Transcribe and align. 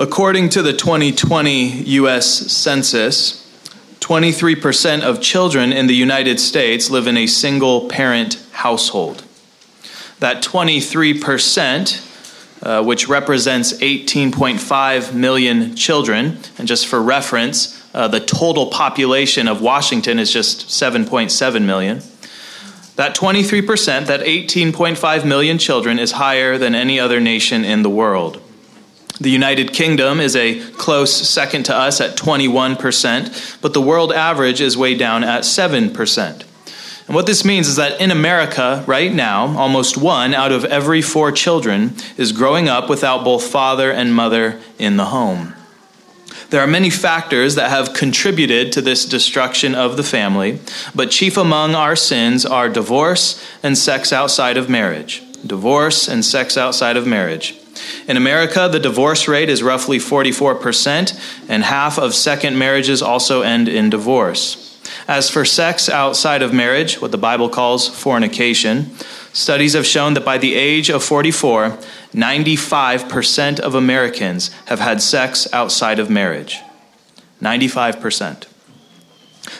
According 0.00 0.50
to 0.50 0.62
the 0.62 0.72
2020 0.72 1.82
US 1.82 2.52
Census, 2.52 3.44
23% 3.98 5.02
of 5.02 5.20
children 5.20 5.72
in 5.72 5.88
the 5.88 5.94
United 5.94 6.38
States 6.38 6.88
live 6.88 7.08
in 7.08 7.16
a 7.16 7.26
single 7.26 7.88
parent 7.88 8.40
household. 8.52 9.24
That 10.20 10.40
23%, 10.40 12.62
uh, 12.62 12.84
which 12.84 13.08
represents 13.08 13.72
18.5 13.72 15.14
million 15.14 15.74
children, 15.74 16.38
and 16.58 16.68
just 16.68 16.86
for 16.86 17.02
reference, 17.02 17.84
uh, 17.92 18.06
the 18.06 18.20
total 18.20 18.66
population 18.66 19.48
of 19.48 19.60
Washington 19.60 20.20
is 20.20 20.32
just 20.32 20.68
7.7 20.68 21.64
million. 21.64 22.02
That 22.94 23.16
23%, 23.16 24.06
that 24.06 24.20
18.5 24.20 25.24
million 25.24 25.58
children, 25.58 25.98
is 25.98 26.12
higher 26.12 26.56
than 26.56 26.76
any 26.76 27.00
other 27.00 27.18
nation 27.18 27.64
in 27.64 27.82
the 27.82 27.90
world. 27.90 28.40
The 29.20 29.30
United 29.30 29.72
Kingdom 29.72 30.20
is 30.20 30.36
a 30.36 30.60
close 30.72 31.12
second 31.12 31.64
to 31.64 31.74
us 31.74 32.00
at 32.00 32.16
21%, 32.16 33.60
but 33.60 33.74
the 33.74 33.80
world 33.80 34.12
average 34.12 34.60
is 34.60 34.76
way 34.76 34.94
down 34.94 35.24
at 35.24 35.42
7%. 35.42 36.44
And 37.08 37.14
what 37.14 37.26
this 37.26 37.44
means 37.44 37.66
is 37.66 37.76
that 37.76 38.00
in 38.00 38.10
America, 38.10 38.84
right 38.86 39.12
now, 39.12 39.56
almost 39.58 39.96
one 39.96 40.34
out 40.34 40.52
of 40.52 40.64
every 40.66 41.02
four 41.02 41.32
children 41.32 41.94
is 42.16 42.32
growing 42.32 42.68
up 42.68 42.88
without 42.88 43.24
both 43.24 43.44
father 43.44 43.90
and 43.90 44.14
mother 44.14 44.60
in 44.78 44.98
the 44.98 45.06
home. 45.06 45.54
There 46.50 46.60
are 46.60 46.66
many 46.66 46.90
factors 46.90 47.56
that 47.56 47.70
have 47.70 47.94
contributed 47.94 48.72
to 48.72 48.82
this 48.82 49.04
destruction 49.04 49.74
of 49.74 49.96
the 49.96 50.02
family, 50.02 50.60
but 50.94 51.10
chief 51.10 51.36
among 51.36 51.74
our 51.74 51.96
sins 51.96 52.46
are 52.46 52.68
divorce 52.68 53.44
and 53.62 53.76
sex 53.76 54.12
outside 54.12 54.56
of 54.56 54.68
marriage. 54.70 55.22
Divorce 55.44 56.08
and 56.08 56.24
sex 56.24 56.56
outside 56.56 56.96
of 56.96 57.06
marriage. 57.06 57.57
In 58.06 58.16
America, 58.16 58.68
the 58.70 58.80
divorce 58.80 59.28
rate 59.28 59.48
is 59.48 59.62
roughly 59.62 59.98
44%, 59.98 61.46
and 61.48 61.64
half 61.64 61.98
of 61.98 62.14
second 62.14 62.58
marriages 62.58 63.02
also 63.02 63.42
end 63.42 63.68
in 63.68 63.90
divorce. 63.90 64.64
As 65.06 65.30
for 65.30 65.44
sex 65.44 65.88
outside 65.88 66.42
of 66.42 66.52
marriage, 66.52 67.00
what 67.00 67.12
the 67.12 67.18
Bible 67.18 67.48
calls 67.48 67.88
fornication, 67.88 68.90
studies 69.32 69.74
have 69.74 69.86
shown 69.86 70.14
that 70.14 70.24
by 70.24 70.38
the 70.38 70.54
age 70.54 70.90
of 70.90 71.04
44, 71.04 71.78
95% 72.14 73.60
of 73.60 73.74
Americans 73.74 74.50
have 74.66 74.80
had 74.80 75.02
sex 75.02 75.46
outside 75.52 75.98
of 75.98 76.10
marriage. 76.10 76.60
95%. 77.42 78.46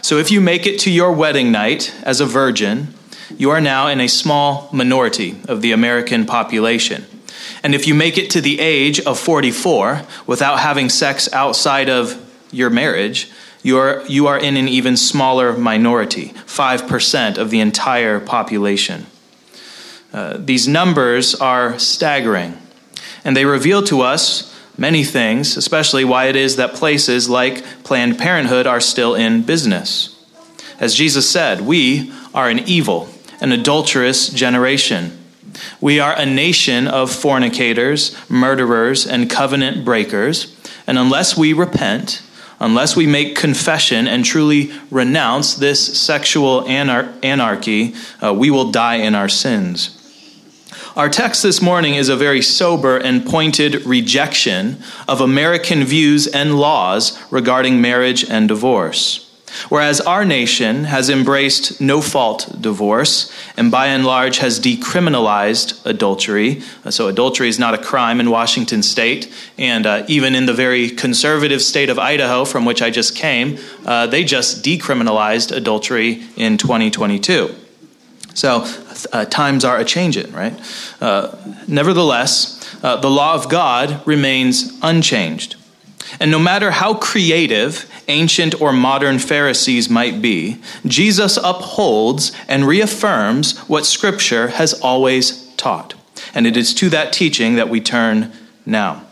So 0.02 0.18
if 0.18 0.30
you 0.30 0.40
make 0.40 0.66
it 0.66 0.78
to 0.80 0.90
your 0.90 1.12
wedding 1.12 1.52
night 1.52 1.94
as 2.02 2.20
a 2.20 2.26
virgin, 2.26 2.94
you 3.36 3.50
are 3.50 3.60
now 3.60 3.88
in 3.88 4.00
a 4.00 4.08
small 4.08 4.68
minority 4.72 5.40
of 5.48 5.60
the 5.60 5.72
American 5.72 6.24
population. 6.24 7.04
And 7.62 7.74
if 7.74 7.86
you 7.86 7.94
make 7.94 8.18
it 8.18 8.30
to 8.30 8.40
the 8.40 8.60
age 8.60 9.00
of 9.00 9.18
44 9.18 10.02
without 10.26 10.60
having 10.60 10.88
sex 10.88 11.32
outside 11.32 11.88
of 11.88 12.24
your 12.50 12.70
marriage, 12.70 13.30
you 13.62 13.78
are, 13.78 14.04
you 14.06 14.26
are 14.28 14.38
in 14.38 14.56
an 14.56 14.68
even 14.68 14.96
smaller 14.96 15.52
minority 15.52 16.28
5% 16.46 17.38
of 17.38 17.50
the 17.50 17.60
entire 17.60 18.20
population. 18.20 19.06
Uh, 20.12 20.36
these 20.38 20.66
numbers 20.66 21.34
are 21.34 21.78
staggering, 21.78 22.56
and 23.24 23.36
they 23.36 23.44
reveal 23.44 23.82
to 23.82 24.00
us 24.00 24.54
many 24.78 25.04
things, 25.04 25.56
especially 25.56 26.04
why 26.04 26.26
it 26.26 26.36
is 26.36 26.56
that 26.56 26.74
places 26.74 27.28
like 27.28 27.64
Planned 27.84 28.18
Parenthood 28.18 28.66
are 28.66 28.80
still 28.80 29.14
in 29.14 29.42
business. 29.42 30.14
As 30.80 30.94
Jesus 30.94 31.28
said, 31.28 31.60
we 31.62 32.12
are 32.32 32.48
an 32.48 32.60
evil, 32.60 33.08
an 33.40 33.52
adulterous 33.52 34.28
generation. 34.28 35.17
We 35.80 36.00
are 36.00 36.14
a 36.14 36.26
nation 36.26 36.88
of 36.88 37.10
fornicators, 37.10 38.16
murderers, 38.28 39.06
and 39.06 39.30
covenant 39.30 39.84
breakers. 39.84 40.56
And 40.86 40.98
unless 40.98 41.36
we 41.36 41.52
repent, 41.52 42.22
unless 42.60 42.96
we 42.96 43.06
make 43.06 43.36
confession 43.36 44.08
and 44.08 44.24
truly 44.24 44.72
renounce 44.90 45.54
this 45.54 46.00
sexual 46.00 46.62
anar- 46.62 47.12
anarchy, 47.24 47.94
uh, 48.22 48.34
we 48.34 48.50
will 48.50 48.70
die 48.70 48.96
in 48.96 49.14
our 49.14 49.28
sins. 49.28 49.94
Our 50.96 51.08
text 51.08 51.44
this 51.44 51.62
morning 51.62 51.94
is 51.94 52.08
a 52.08 52.16
very 52.16 52.42
sober 52.42 52.96
and 52.96 53.24
pointed 53.24 53.86
rejection 53.86 54.82
of 55.06 55.20
American 55.20 55.84
views 55.84 56.26
and 56.26 56.58
laws 56.58 57.16
regarding 57.30 57.80
marriage 57.80 58.28
and 58.28 58.48
divorce. 58.48 59.27
Whereas 59.68 60.00
our 60.00 60.24
nation 60.24 60.84
has 60.84 61.08
embraced 61.08 61.80
no 61.80 62.00
fault 62.00 62.60
divorce 62.60 63.32
and 63.56 63.70
by 63.70 63.86
and 63.86 64.04
large 64.04 64.38
has 64.38 64.60
decriminalized 64.60 65.84
adultery. 65.84 66.62
Uh, 66.84 66.90
so, 66.90 67.08
adultery 67.08 67.48
is 67.48 67.58
not 67.58 67.74
a 67.74 67.78
crime 67.78 68.20
in 68.20 68.30
Washington 68.30 68.82
state. 68.82 69.32
And 69.58 69.86
uh, 69.86 70.04
even 70.08 70.34
in 70.34 70.46
the 70.46 70.54
very 70.54 70.90
conservative 70.90 71.62
state 71.62 71.90
of 71.90 71.98
Idaho, 71.98 72.44
from 72.44 72.64
which 72.64 72.82
I 72.82 72.90
just 72.90 73.16
came, 73.16 73.58
uh, 73.84 74.06
they 74.06 74.24
just 74.24 74.64
decriminalized 74.64 75.54
adultery 75.54 76.22
in 76.36 76.58
2022. 76.58 77.54
So, 78.34 78.64
uh, 79.12 79.24
times 79.24 79.64
are 79.64 79.78
a 79.78 79.84
changing, 79.84 80.32
right? 80.32 80.54
Uh, 81.00 81.36
nevertheless, 81.66 82.58
uh, 82.82 82.96
the 82.96 83.10
law 83.10 83.34
of 83.34 83.48
God 83.48 84.06
remains 84.06 84.78
unchanged. 84.82 85.56
And 86.20 86.30
no 86.30 86.38
matter 86.38 86.70
how 86.70 86.94
creative 86.94 87.90
ancient 88.08 88.60
or 88.60 88.72
modern 88.72 89.18
Pharisees 89.18 89.90
might 89.90 90.22
be, 90.22 90.58
Jesus 90.86 91.36
upholds 91.36 92.32
and 92.48 92.66
reaffirms 92.66 93.58
what 93.60 93.86
Scripture 93.86 94.48
has 94.48 94.74
always 94.74 95.52
taught. 95.56 95.94
And 96.34 96.46
it 96.46 96.56
is 96.56 96.74
to 96.74 96.88
that 96.90 97.12
teaching 97.12 97.56
that 97.56 97.68
we 97.68 97.80
turn 97.80 98.32
now. 98.64 99.04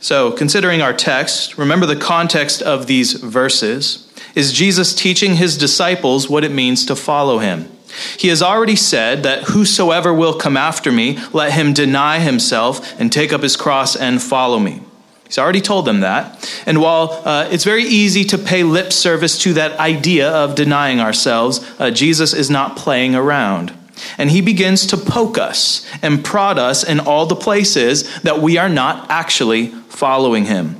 So, 0.00 0.30
considering 0.30 0.82
our 0.82 0.92
text, 0.92 1.58
remember 1.58 1.86
the 1.86 1.96
context 1.96 2.62
of 2.62 2.86
these 2.86 3.14
verses. 3.14 4.02
Is 4.34 4.52
Jesus 4.52 4.94
teaching 4.94 5.36
his 5.36 5.56
disciples 5.56 6.28
what 6.28 6.44
it 6.44 6.52
means 6.52 6.84
to 6.86 6.94
follow 6.94 7.38
him? 7.38 7.68
He 8.18 8.28
has 8.28 8.42
already 8.42 8.76
said 8.76 9.22
that 9.22 9.44
whosoever 9.44 10.12
will 10.12 10.34
come 10.34 10.56
after 10.56 10.92
me, 10.92 11.18
let 11.32 11.52
him 11.52 11.72
deny 11.72 12.18
himself 12.18 12.98
and 13.00 13.10
take 13.10 13.32
up 13.32 13.42
his 13.42 13.56
cross 13.56 13.96
and 13.96 14.22
follow 14.22 14.58
me. 14.58 14.82
He's 15.26 15.38
already 15.38 15.60
told 15.60 15.84
them 15.84 16.00
that. 16.00 16.48
And 16.66 16.80
while 16.80 17.20
uh, 17.24 17.48
it's 17.50 17.64
very 17.64 17.82
easy 17.82 18.24
to 18.24 18.38
pay 18.38 18.62
lip 18.62 18.92
service 18.92 19.38
to 19.40 19.54
that 19.54 19.78
idea 19.78 20.30
of 20.30 20.54
denying 20.54 21.00
ourselves, 21.00 21.68
uh, 21.78 21.90
Jesus 21.90 22.32
is 22.32 22.48
not 22.48 22.76
playing 22.76 23.14
around. 23.14 23.72
And 24.18 24.30
he 24.30 24.40
begins 24.40 24.86
to 24.86 24.96
poke 24.96 25.38
us 25.38 25.86
and 26.02 26.24
prod 26.24 26.58
us 26.58 26.84
in 26.84 27.00
all 27.00 27.26
the 27.26 27.34
places 27.34 28.20
that 28.20 28.40
we 28.40 28.56
are 28.56 28.68
not 28.68 29.10
actually 29.10 29.68
following 29.88 30.44
him. 30.44 30.76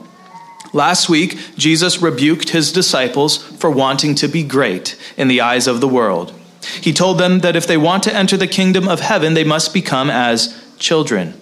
Last 0.73 1.09
week, 1.09 1.39
Jesus 1.57 2.03
rebuked 2.03 2.51
his 2.51 2.71
disciples 2.71 3.39
for 3.39 3.71
wanting 3.71 4.15
to 4.17 4.29
be 4.29 4.43
great 4.43 4.97
in 5.17 5.29
the 5.29 5.41
eyes 5.41 5.67
of 5.67 5.81
the 5.81 5.89
world. 5.89 6.33
He 6.81 6.93
told 6.93 7.19
them 7.19 7.41
that 7.41 7.57
if 7.57 7.67
they 7.67 7.77
want 7.77 8.03
to 8.05 8.15
enter 8.15 8.37
the 8.37 8.47
kingdom 8.47 8.87
of 8.87 9.01
heaven, 9.01 9.35
they 9.35 9.45
must 9.45 9.73
become 9.73 10.11
as 10.11 10.63
children. 10.79 11.35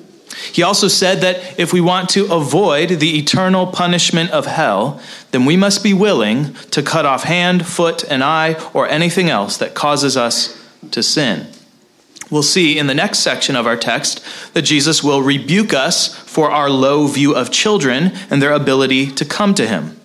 He 0.53 0.63
also 0.63 0.89
said 0.89 1.21
that 1.21 1.59
if 1.59 1.73
we 1.73 1.81
want 1.81 2.09
to 2.11 2.33
avoid 2.33 2.89
the 3.01 3.19
eternal 3.19 3.67
punishment 3.67 4.31
of 4.31 4.47
hell, 4.47 5.01
then 5.31 5.45
we 5.45 5.57
must 5.57 5.83
be 5.83 5.95
willing 5.95 6.55
to 6.71 6.83
cut 6.83 7.07
off 7.07 7.25
hand, 7.25 7.67
foot, 7.67 8.05
and 8.11 8.23
eye, 8.23 8.57
or 8.73 8.89
anything 8.89 9.31
else 9.31 9.57
that 9.59 9.75
causes 9.75 10.17
us 10.17 10.61
to 10.91 11.03
sin. 11.03 11.47
We'll 12.31 12.43
see 12.43 12.79
in 12.79 12.87
the 12.87 12.95
next 12.95 13.21
section 13.21 13.55
of 13.55 13.67
our 13.67 13.77
text 13.77 14.25
that 14.55 14.63
Jesus 14.63 15.05
will 15.05 15.23
rebuke 15.23 15.73
us 15.73 16.15
for 16.15 16.51
our 16.51 16.71
low 16.71 17.07
view 17.07 17.35
of 17.35 17.53
children 17.53 18.13
and 18.31 18.43
their 18.43 18.53
ability 18.53 19.11
to 19.13 19.25
come 19.25 19.55
to 19.55 19.67
him. 19.67 20.01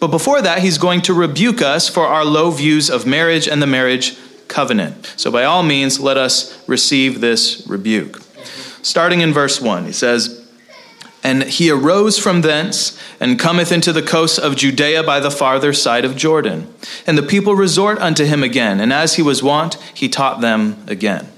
But 0.00 0.08
before 0.08 0.40
that, 0.40 0.60
he's 0.60 0.78
going 0.78 1.02
to 1.02 1.14
rebuke 1.14 1.60
us 1.60 1.88
for 1.88 2.06
our 2.06 2.24
low 2.24 2.50
views 2.50 2.88
of 2.88 3.06
marriage 3.06 3.48
and 3.48 3.60
the 3.60 3.66
marriage 3.66 4.16
covenant. 4.48 5.12
So, 5.16 5.30
by 5.30 5.44
all 5.44 5.62
means, 5.62 6.00
let 6.00 6.16
us 6.16 6.56
receive 6.68 7.20
this 7.20 7.66
rebuke 7.66 8.23
starting 8.84 9.20
in 9.20 9.32
verse 9.32 9.60
1. 9.60 9.86
He 9.86 9.92
says, 9.92 10.46
And 11.22 11.42
he 11.42 11.70
arose 11.70 12.18
from 12.18 12.42
thence 12.42 13.00
and 13.18 13.38
cometh 13.38 13.72
into 13.72 13.92
the 13.92 14.02
coasts 14.02 14.38
of 14.38 14.56
Judea 14.56 15.02
by 15.02 15.18
the 15.20 15.30
farther 15.30 15.72
side 15.72 16.04
of 16.04 16.16
Jordan. 16.16 16.72
And 17.06 17.18
the 17.18 17.22
people 17.22 17.56
resort 17.56 17.98
unto 17.98 18.24
him 18.24 18.42
again, 18.42 18.80
and 18.80 18.92
as 18.92 19.16
he 19.16 19.22
was 19.22 19.42
wont, 19.42 19.74
he 19.94 20.08
taught 20.08 20.40
them 20.40 20.76
again. 20.86 21.28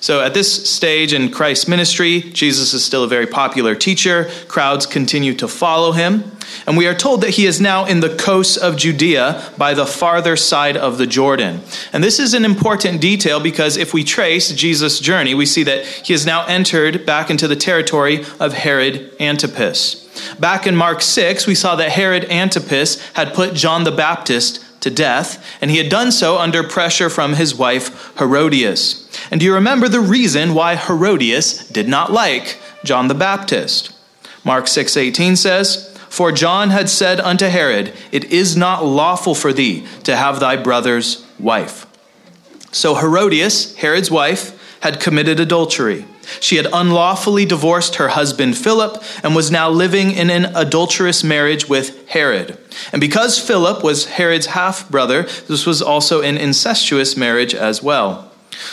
So, 0.00 0.20
at 0.20 0.34
this 0.34 0.68
stage 0.70 1.12
in 1.12 1.30
Christ's 1.30 1.68
ministry, 1.68 2.20
Jesus 2.20 2.74
is 2.74 2.84
still 2.84 3.04
a 3.04 3.08
very 3.08 3.26
popular 3.26 3.74
teacher. 3.74 4.30
Crowds 4.48 4.86
continue 4.86 5.34
to 5.34 5.48
follow 5.48 5.92
him. 5.92 6.30
And 6.66 6.76
we 6.76 6.86
are 6.86 6.94
told 6.94 7.20
that 7.22 7.30
he 7.30 7.46
is 7.46 7.60
now 7.60 7.84
in 7.84 8.00
the 8.00 8.14
coasts 8.14 8.56
of 8.56 8.76
Judea 8.76 9.52
by 9.56 9.74
the 9.74 9.86
farther 9.86 10.36
side 10.36 10.76
of 10.76 10.98
the 10.98 11.06
Jordan. 11.06 11.60
And 11.92 12.02
this 12.02 12.18
is 12.18 12.34
an 12.34 12.44
important 12.44 13.00
detail 13.00 13.40
because 13.40 13.76
if 13.76 13.92
we 13.92 14.04
trace 14.04 14.52
Jesus' 14.52 15.00
journey, 15.00 15.34
we 15.34 15.46
see 15.46 15.62
that 15.64 15.84
he 15.84 16.12
has 16.12 16.26
now 16.26 16.44
entered 16.46 17.06
back 17.06 17.30
into 17.30 17.48
the 17.48 17.56
territory 17.56 18.24
of 18.40 18.52
Herod 18.52 19.12
Antipas. 19.20 20.04
Back 20.38 20.66
in 20.66 20.76
Mark 20.76 21.02
6, 21.02 21.46
we 21.46 21.54
saw 21.54 21.76
that 21.76 21.90
Herod 21.90 22.24
Antipas 22.30 23.00
had 23.14 23.34
put 23.34 23.54
John 23.54 23.84
the 23.84 23.90
Baptist 23.90 24.64
to 24.80 24.90
death, 24.90 25.44
and 25.60 25.70
he 25.70 25.78
had 25.78 25.88
done 25.88 26.12
so 26.12 26.38
under 26.38 26.62
pressure 26.62 27.10
from 27.10 27.34
his 27.34 27.54
wife 27.54 28.16
Herodias. 28.18 29.03
And 29.30 29.40
do 29.40 29.46
you 29.46 29.54
remember 29.54 29.88
the 29.88 30.00
reason 30.00 30.54
why 30.54 30.76
Herodias 30.76 31.66
did 31.68 31.88
not 31.88 32.12
like 32.12 32.58
John 32.84 33.08
the 33.08 33.14
Baptist? 33.14 33.90
Mark 34.44 34.66
6:18 34.66 35.36
says, 35.36 35.88
"For 36.08 36.30
John 36.30 36.70
had 36.70 36.90
said 36.90 37.20
unto 37.20 37.48
Herod, 37.48 37.92
It 38.12 38.24
is 38.24 38.56
not 38.56 38.84
lawful 38.84 39.34
for 39.34 39.52
thee 39.52 39.84
to 40.04 40.16
have 40.16 40.38
thy 40.38 40.56
brother's 40.56 41.18
wife." 41.38 41.86
So 42.70 42.96
Herodias, 42.96 43.74
Herod's 43.76 44.10
wife, 44.10 44.52
had 44.80 45.00
committed 45.00 45.40
adultery. 45.40 46.04
She 46.40 46.56
had 46.56 46.66
unlawfully 46.72 47.44
divorced 47.44 47.96
her 47.96 48.08
husband 48.08 48.56
Philip 48.56 49.02
and 49.22 49.34
was 49.34 49.50
now 49.50 49.70
living 49.70 50.10
in 50.12 50.30
an 50.30 50.50
adulterous 50.54 51.22
marriage 51.24 51.68
with 51.68 52.08
Herod. 52.08 52.58
And 52.92 53.00
because 53.00 53.38
Philip 53.38 53.82
was 53.82 54.06
Herod's 54.06 54.46
half 54.46 54.88
brother, 54.88 55.26
this 55.48 55.66
was 55.66 55.80
also 55.80 56.20
an 56.20 56.36
incestuous 56.36 57.16
marriage 57.16 57.54
as 57.54 57.82
well. 57.82 58.30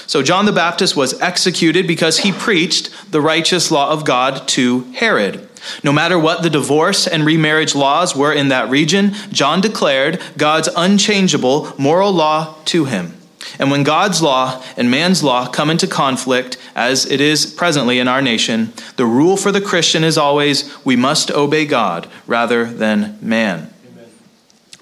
So 0.07 0.21
John 0.21 0.45
the 0.45 0.51
Baptist 0.51 0.95
was 0.95 1.19
executed 1.21 1.87
because 1.87 2.19
he 2.19 2.31
preached 2.31 3.11
the 3.11 3.21
righteous 3.21 3.71
law 3.71 3.91
of 3.91 4.05
God 4.05 4.47
to 4.49 4.81
Herod. 4.93 5.47
No 5.83 5.91
matter 5.91 6.17
what 6.17 6.43
the 6.43 6.49
divorce 6.49 7.07
and 7.07 7.25
remarriage 7.25 7.75
laws 7.75 8.15
were 8.15 8.33
in 8.33 8.49
that 8.49 8.69
region, 8.69 9.13
John 9.31 9.61
declared 9.61 10.21
God's 10.37 10.69
unchangeable 10.75 11.73
moral 11.77 12.11
law 12.11 12.55
to 12.65 12.85
him. 12.85 13.17
And 13.59 13.71
when 13.71 13.83
God's 13.83 14.21
law 14.21 14.63
and 14.77 14.89
man's 14.89 15.23
law 15.23 15.47
come 15.47 15.69
into 15.69 15.87
conflict, 15.87 16.57
as 16.75 17.05
it 17.05 17.19
is 17.19 17.45
presently 17.45 17.99
in 17.99 18.07
our 18.07 18.21
nation, 18.21 18.73
the 18.97 19.05
rule 19.05 19.37
for 19.37 19.51
the 19.51 19.61
Christian 19.61 20.03
is 20.03 20.17
always 20.17 20.73
we 20.85 20.95
must 20.95 21.31
obey 21.31 21.65
God 21.65 22.07
rather 22.27 22.65
than 22.65 23.17
man. 23.21 23.70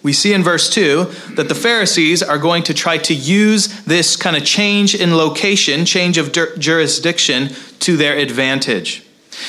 We 0.01 0.13
see 0.13 0.33
in 0.33 0.43
verse 0.43 0.69
2 0.69 1.05
that 1.35 1.49
the 1.49 1.55
Pharisees 1.55 2.23
are 2.23 2.37
going 2.37 2.63
to 2.63 2.73
try 2.73 2.97
to 2.99 3.13
use 3.13 3.67
this 3.83 4.15
kind 4.15 4.35
of 4.35 4.45
change 4.45 4.95
in 4.95 5.15
location, 5.15 5.85
change 5.85 6.17
of 6.17 6.31
jurisdiction 6.31 7.49
to 7.79 7.97
their 7.97 8.17
advantage. 8.17 9.05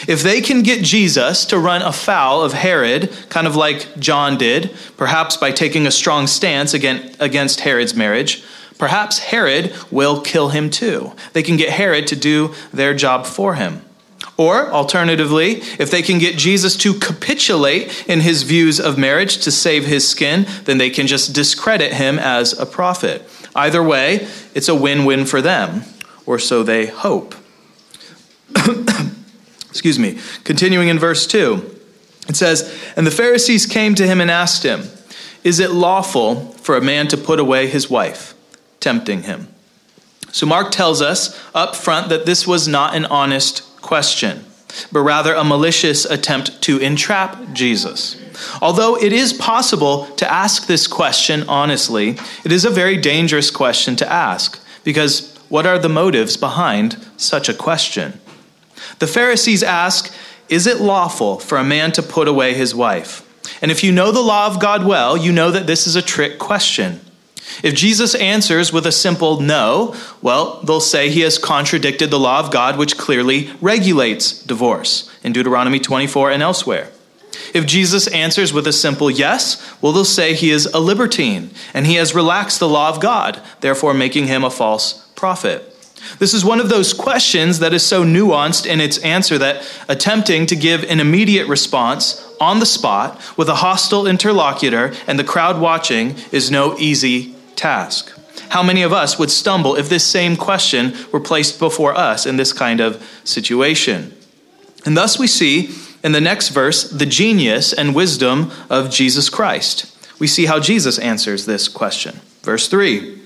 If 0.07 0.23
they 0.23 0.41
can 0.41 0.63
get 0.63 0.85
Jesus 0.85 1.45
to 1.47 1.59
run 1.59 1.83
afoul 1.83 2.43
of 2.43 2.53
Herod, 2.53 3.13
kind 3.29 3.47
of 3.47 3.57
like 3.57 3.99
John 3.99 4.39
did, 4.39 4.75
perhaps 4.97 5.37
by 5.37 5.51
taking 5.51 5.87
a 5.87 5.91
strong 5.91 6.27
stance 6.27 6.75
against 6.75 7.61
Herod's 7.61 7.95
marriage, 7.95 8.45
Perhaps 8.79 9.19
Herod 9.19 9.75
will 9.91 10.23
kill 10.23 10.49
him 10.49 10.71
too. 10.71 11.13
They 11.35 11.43
can 11.43 11.59
get 11.59 11.69
Herod 11.69 12.07
to 12.07 12.17
do 12.17 12.55
their 12.73 12.95
job 12.95 13.27
for 13.27 13.57
him. 13.57 13.83
Or, 14.37 14.71
alternatively, 14.71 15.63
if 15.79 15.91
they 15.91 16.03
can 16.03 16.19
get 16.19 16.37
Jesus 16.37 16.77
to 16.79 16.95
capitulate 16.95 18.09
in 18.09 18.21
his 18.21 18.43
views 18.43 18.81
of 18.81 18.99
marriage 18.99 19.39
to 19.39 19.51
save 19.51 19.87
his 19.87 20.09
skin, 20.09 20.47
then 20.65 20.79
they 20.79 20.91
can 20.91 21.07
just 21.07 21.35
discredit 21.35 21.95
him 21.95 22.19
as 22.19 22.59
a 22.59 22.67
prophet. 22.67 23.23
Either 23.55 23.83
way, 23.83 24.27
it's 24.55 24.69
a 24.69 24.75
win 24.75 25.05
win 25.05 25.27
for 25.27 25.43
them, 25.43 25.83
or 26.27 26.39
so 26.39 26.63
they 26.63 26.87
hope. 26.87 27.35
Excuse 29.69 29.99
me. 29.99 30.19
Continuing 30.45 30.89
in 30.89 30.99
verse 30.99 31.27
2, 31.27 31.79
it 32.29 32.37
says, 32.37 32.75
And 32.97 33.07
the 33.07 33.11
Pharisees 33.11 33.67
came 33.67 33.95
to 33.95 34.07
him 34.07 34.21
and 34.21 34.31
asked 34.31 34.63
him, 34.65 34.85
Is 35.45 35.61
it 35.61 35.71
lawful 35.71 36.53
for 36.53 36.77
a 36.77 36.83
man 36.83 37.09
to 37.09 37.17
put 37.17 37.39
away 37.39 37.67
his 37.67 37.91
wife? 37.91 38.35
tempting 38.81 39.23
him. 39.23 39.49
So 40.33 40.47
Mark 40.47 40.71
tells 40.73 41.03
us 41.03 41.39
up 41.55 41.77
front 41.77 42.09
that 42.09 42.27
this 42.27 42.47
was 42.47 42.67
not 42.67 42.95
an 42.95 43.05
honest 43.07 43.63
question, 43.83 44.45
but 44.93 45.01
rather 45.01 45.35
a 45.35 45.45
malicious 45.45 46.05
attempt 46.05 46.61
to 46.63 46.79
entrap 46.79 47.53
Jesus. 47.53 48.17
Although 48.63 48.97
it 48.97 49.13
is 49.13 49.33
possible 49.33 50.07
to 50.17 50.31
ask 50.31 50.67
this 50.67 50.87
question 50.87 51.45
honestly, 51.49 52.17
it 52.45 52.53
is 52.53 52.65
a 52.65 52.71
very 52.71 52.97
dangerous 52.97 53.51
question 53.51 53.97
to 53.97 54.11
ask 54.11 54.63
because 54.85 55.37
what 55.49 55.67
are 55.67 55.79
the 55.79 55.89
motives 55.89 56.37
behind 56.37 56.97
such 57.17 57.49
a 57.49 57.55
question? 57.55 58.21
The 58.99 59.07
Pharisees 59.07 59.63
ask, 59.63 60.13
Is 60.49 60.67
it 60.67 60.81
lawful 60.81 61.39
for 61.39 61.59
a 61.59 61.65
man 61.65 61.93
to 61.93 62.03
put 62.03 62.29
away 62.29 62.55
his 62.55 62.75
wife? 62.75 63.27
And 63.61 63.71
if 63.71 63.85
you 63.85 63.93
know 63.93 64.13
the 64.13 64.21
law 64.21 64.47
of 64.47 64.61
God 64.61 64.85
well, 64.85 65.17
you 65.17 65.33
know 65.33 65.51
that 65.51 65.67
this 65.67 65.87
is 65.87 65.97
a 65.97 66.03
trick 66.03 66.39
question. 66.39 67.01
If 67.63 67.75
Jesus 67.75 68.15
answers 68.15 68.73
with 68.73 68.87
a 68.87 68.93
simple 68.93 69.41
no, 69.41 69.95
well, 70.23 70.61
they'll 70.63 70.81
say 70.81 71.11
he 71.11 71.21
has 71.21 71.39
contradicted 71.39 72.11
the 72.11 72.19
law 72.19 72.41
of 72.41 72.51
God, 72.51 72.79
which 72.79 72.97
clearly 72.97 73.51
regulates 73.61 74.43
divorce 74.43 75.11
in 75.23 75.33
Deuteronomy 75.33 75.81
24 75.81 76.31
and 76.31 76.43
elsewhere. 76.43 76.91
If 77.55 77.67
Jesus 77.67 78.07
answers 78.09 78.53
with 78.53 78.67
a 78.67 78.73
simple 78.73 79.11
yes, 79.11 79.77
well, 79.81 79.93
they'll 79.93 80.05
say 80.05 80.35
he 80.35 80.51
is 80.51 80.67
a 80.67 80.81
libertine 80.81 81.51
and 81.75 81.87
he 81.87 81.95
has 81.95 82.15
relaxed 82.15 82.61
the 82.61 82.69
law 82.69 82.89
of 82.89 83.01
God, 83.01 83.41
therefore 83.61 83.95
making 83.95 84.27
him 84.27 84.45
a 84.45 84.51
false 84.51 85.09
prophet. 85.17 85.67
This 86.19 86.33
is 86.33 86.45
one 86.45 86.61
of 86.61 86.69
those 86.69 86.93
questions 86.93 87.59
that 87.59 87.75
is 87.75 87.85
so 87.85 88.05
nuanced 88.05 88.67
in 88.67 88.81
its 88.81 88.99
answer 88.99 89.37
that 89.39 89.69
attempting 89.89 90.47
to 90.47 90.57
give 90.57 90.83
an 90.85 91.01
immediate 91.01 91.47
response 91.47 92.27
on 92.41 92.59
the 92.59 92.67
spot 92.67 93.21
with 93.37 93.49
a 93.49 93.57
hostile 93.57 94.07
interlocutor 94.07 94.95
and 95.07 95.19
the 95.19 95.25
crowd 95.25 95.61
watching 95.61 96.17
is 96.33 96.51
no 96.51 96.77
easy 96.79 97.35
task. 97.55 98.17
How 98.49 98.63
many 98.63 98.83
of 98.83 98.93
us 98.93 99.19
would 99.19 99.31
stumble 99.31 99.77
if 99.77 99.89
this 99.89 100.05
same 100.05 100.37
question 100.37 100.95
were 101.13 101.21
placed 101.21 101.59
before 101.59 101.95
us 101.95 102.27
in 102.27 102.37
this 102.37 102.53
kind 102.53 102.81
of 102.81 103.07
situation? 103.23 104.13
And 104.85 104.97
thus 104.97 105.19
we 105.19 105.27
see 105.27 105.71
in 106.03 106.13
the 106.13 106.21
next 106.21 106.49
verse 106.49 106.91
the 106.91 107.07
genius 107.07 107.73
and 107.73 107.95
wisdom 107.95 108.51
of 108.69 108.91
Jesus 108.91 109.29
Christ. 109.29 109.97
We 110.19 110.27
see 110.27 110.47
how 110.47 110.59
Jesus 110.59 110.99
answers 110.99 111.47
this 111.47 111.69
question. 111.69 112.21
Verse 112.43 112.69
3 112.69 113.21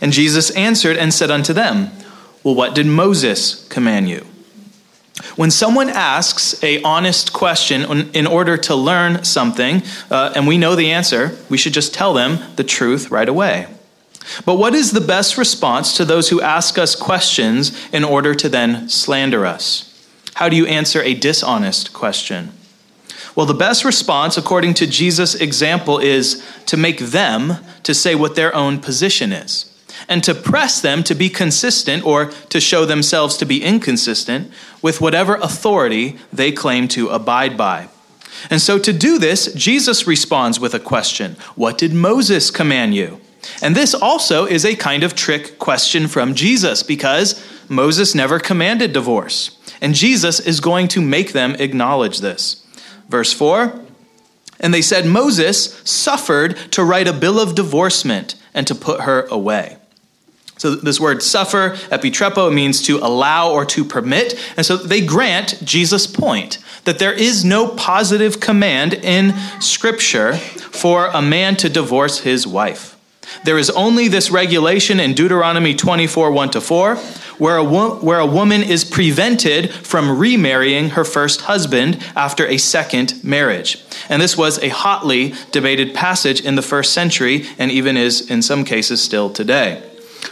And 0.00 0.12
Jesus 0.12 0.50
answered 0.52 0.96
and 0.96 1.12
said 1.12 1.30
unto 1.30 1.52
them, 1.52 1.90
Well, 2.42 2.54
what 2.54 2.74
did 2.74 2.86
Moses 2.86 3.66
command 3.68 4.08
you? 4.08 4.26
When 5.36 5.50
someone 5.50 5.90
asks 5.90 6.62
a 6.64 6.82
honest 6.82 7.34
question 7.34 8.08
in 8.14 8.26
order 8.26 8.56
to 8.56 8.74
learn 8.74 9.22
something, 9.22 9.82
uh, 10.10 10.32
and 10.34 10.46
we 10.46 10.56
know 10.56 10.74
the 10.74 10.90
answer, 10.90 11.36
we 11.50 11.58
should 11.58 11.74
just 11.74 11.92
tell 11.92 12.14
them 12.14 12.38
the 12.56 12.64
truth 12.64 13.10
right 13.10 13.28
away. 13.28 13.66
But 14.46 14.56
what 14.56 14.74
is 14.74 14.92
the 14.92 15.00
best 15.00 15.36
response 15.36 15.94
to 15.98 16.06
those 16.06 16.30
who 16.30 16.40
ask 16.40 16.78
us 16.78 16.94
questions 16.94 17.78
in 17.92 18.02
order 18.02 18.34
to 18.34 18.48
then 18.48 18.88
slander 18.88 19.44
us? 19.44 19.92
How 20.34 20.48
do 20.48 20.56
you 20.56 20.66
answer 20.66 21.02
a 21.02 21.14
dishonest 21.14 21.92
question? 21.92 22.52
Well, 23.34 23.46
the 23.46 23.54
best 23.54 23.84
response, 23.84 24.38
according 24.38 24.74
to 24.74 24.86
Jesus' 24.86 25.34
example, 25.34 25.98
is 25.98 26.42
to 26.64 26.78
make 26.78 26.98
them 26.98 27.58
to 27.82 27.94
say 27.94 28.14
what 28.14 28.36
their 28.36 28.54
own 28.54 28.80
position 28.80 29.32
is 29.32 29.75
and 30.08 30.22
to 30.24 30.34
press 30.34 30.80
them 30.80 31.02
to 31.04 31.14
be 31.14 31.28
consistent 31.28 32.04
or 32.04 32.26
to 32.50 32.60
show 32.60 32.84
themselves 32.84 33.36
to 33.38 33.46
be 33.46 33.62
inconsistent 33.62 34.50
with 34.82 35.00
whatever 35.00 35.36
authority 35.36 36.18
they 36.32 36.52
claim 36.52 36.88
to 36.88 37.08
abide 37.08 37.56
by. 37.56 37.88
And 38.50 38.60
so, 38.60 38.78
to 38.78 38.92
do 38.92 39.18
this, 39.18 39.52
Jesus 39.54 40.06
responds 40.06 40.60
with 40.60 40.74
a 40.74 40.80
question 40.80 41.36
What 41.54 41.78
did 41.78 41.92
Moses 41.92 42.50
command 42.50 42.94
you? 42.94 43.20
And 43.62 43.74
this 43.74 43.94
also 43.94 44.44
is 44.44 44.64
a 44.64 44.76
kind 44.76 45.02
of 45.02 45.14
trick 45.14 45.58
question 45.58 46.08
from 46.08 46.34
Jesus 46.34 46.82
because 46.82 47.42
Moses 47.68 48.14
never 48.14 48.38
commanded 48.38 48.92
divorce. 48.92 49.58
And 49.80 49.94
Jesus 49.94 50.40
is 50.40 50.60
going 50.60 50.88
to 50.88 51.00
make 51.00 51.32
them 51.32 51.54
acknowledge 51.56 52.20
this. 52.20 52.64
Verse 53.08 53.32
4 53.32 53.80
And 54.60 54.72
they 54.72 54.82
said, 54.82 55.06
Moses 55.06 55.80
suffered 55.84 56.56
to 56.72 56.84
write 56.84 57.08
a 57.08 57.12
bill 57.12 57.38
of 57.38 57.54
divorcement 57.54 58.34
and 58.54 58.66
to 58.66 58.74
put 58.74 59.02
her 59.02 59.26
away. 59.30 59.76
So 60.58 60.74
this 60.74 60.98
word 60.98 61.22
suffer, 61.22 61.70
epitrepo, 61.90 62.52
means 62.52 62.82
to 62.86 62.98
allow 62.98 63.52
or 63.52 63.66
to 63.66 63.84
permit. 63.84 64.38
And 64.56 64.64
so 64.64 64.76
they 64.76 65.04
grant 65.04 65.62
Jesus' 65.62 66.06
point 66.06 66.58
that 66.84 66.98
there 66.98 67.12
is 67.12 67.44
no 67.44 67.68
positive 67.68 68.40
command 68.40 68.94
in 68.94 69.34
Scripture 69.60 70.36
for 70.36 71.08
a 71.08 71.20
man 71.20 71.56
to 71.56 71.68
divorce 71.68 72.20
his 72.20 72.46
wife. 72.46 72.96
There 73.44 73.58
is 73.58 73.70
only 73.70 74.08
this 74.08 74.30
regulation 74.30 75.00
in 75.00 75.12
Deuteronomy 75.12 75.74
24 75.74 76.30
1 76.30 76.50
to 76.50 76.60
4, 76.60 76.96
where 77.38 77.56
a, 77.58 77.64
where 77.64 78.20
a 78.20 78.26
woman 78.26 78.62
is 78.62 78.84
prevented 78.84 79.70
from 79.70 80.18
remarrying 80.18 80.90
her 80.90 81.04
first 81.04 81.42
husband 81.42 82.02
after 82.14 82.46
a 82.46 82.56
second 82.56 83.22
marriage. 83.22 83.84
And 84.08 84.22
this 84.22 84.38
was 84.38 84.58
a 84.58 84.68
hotly 84.68 85.34
debated 85.50 85.92
passage 85.92 86.40
in 86.40 86.54
the 86.54 86.62
first 86.62 86.94
century 86.94 87.44
and 87.58 87.70
even 87.70 87.96
is 87.96 88.30
in 88.30 88.42
some 88.42 88.64
cases 88.64 89.02
still 89.02 89.28
today. 89.28 89.82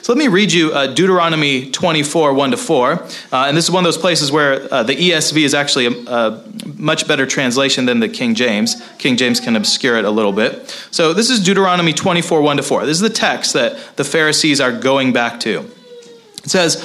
So 0.03 0.13
let 0.13 0.19
me 0.19 0.29
read 0.29 0.53
you 0.53 0.73
uh, 0.73 0.89
Deuteronomy 0.89 1.71
24, 1.71 2.35
1 2.35 2.51
to 2.51 2.57
4. 2.57 2.93
Uh, 2.93 3.07
and 3.33 3.57
this 3.57 3.65
is 3.65 3.71
one 3.71 3.85
of 3.85 3.87
those 3.87 3.97
places 3.97 4.31
where 4.31 4.73
uh, 4.73 4.83
the 4.83 4.95
ESV 4.95 5.43
is 5.43 5.55
actually 5.55 5.87
a, 5.87 5.91
a, 5.91 6.45
much 6.77 7.09
better 7.09 7.27
translation 7.27 7.87
than 7.87 8.01
the 8.01 8.09
King 8.09 8.35
James. 8.35 8.83
King 8.99 9.17
James 9.17 9.41
can 9.41 9.57
obscure 9.57 9.97
it 9.97 10.05
a 10.05 10.11
little 10.11 10.33
bit. 10.33 10.69
So 10.91 11.15
this 11.15 11.31
is 11.31 11.41
Deuteronomy 11.41 11.93
24, 11.93 12.43
1 12.43 12.57
to 12.59 12.63
4. 12.63 12.87
This 12.87 12.97
is 12.97 13.01
the 13.01 13.09
text 13.09 13.55
that 13.55 13.97
the 13.97 14.05
Pharisees 14.05 14.61
are 14.61 14.73
going 14.73 15.13
back 15.13 15.41
to. 15.41 15.61
It 16.45 16.51
says, 16.51 16.85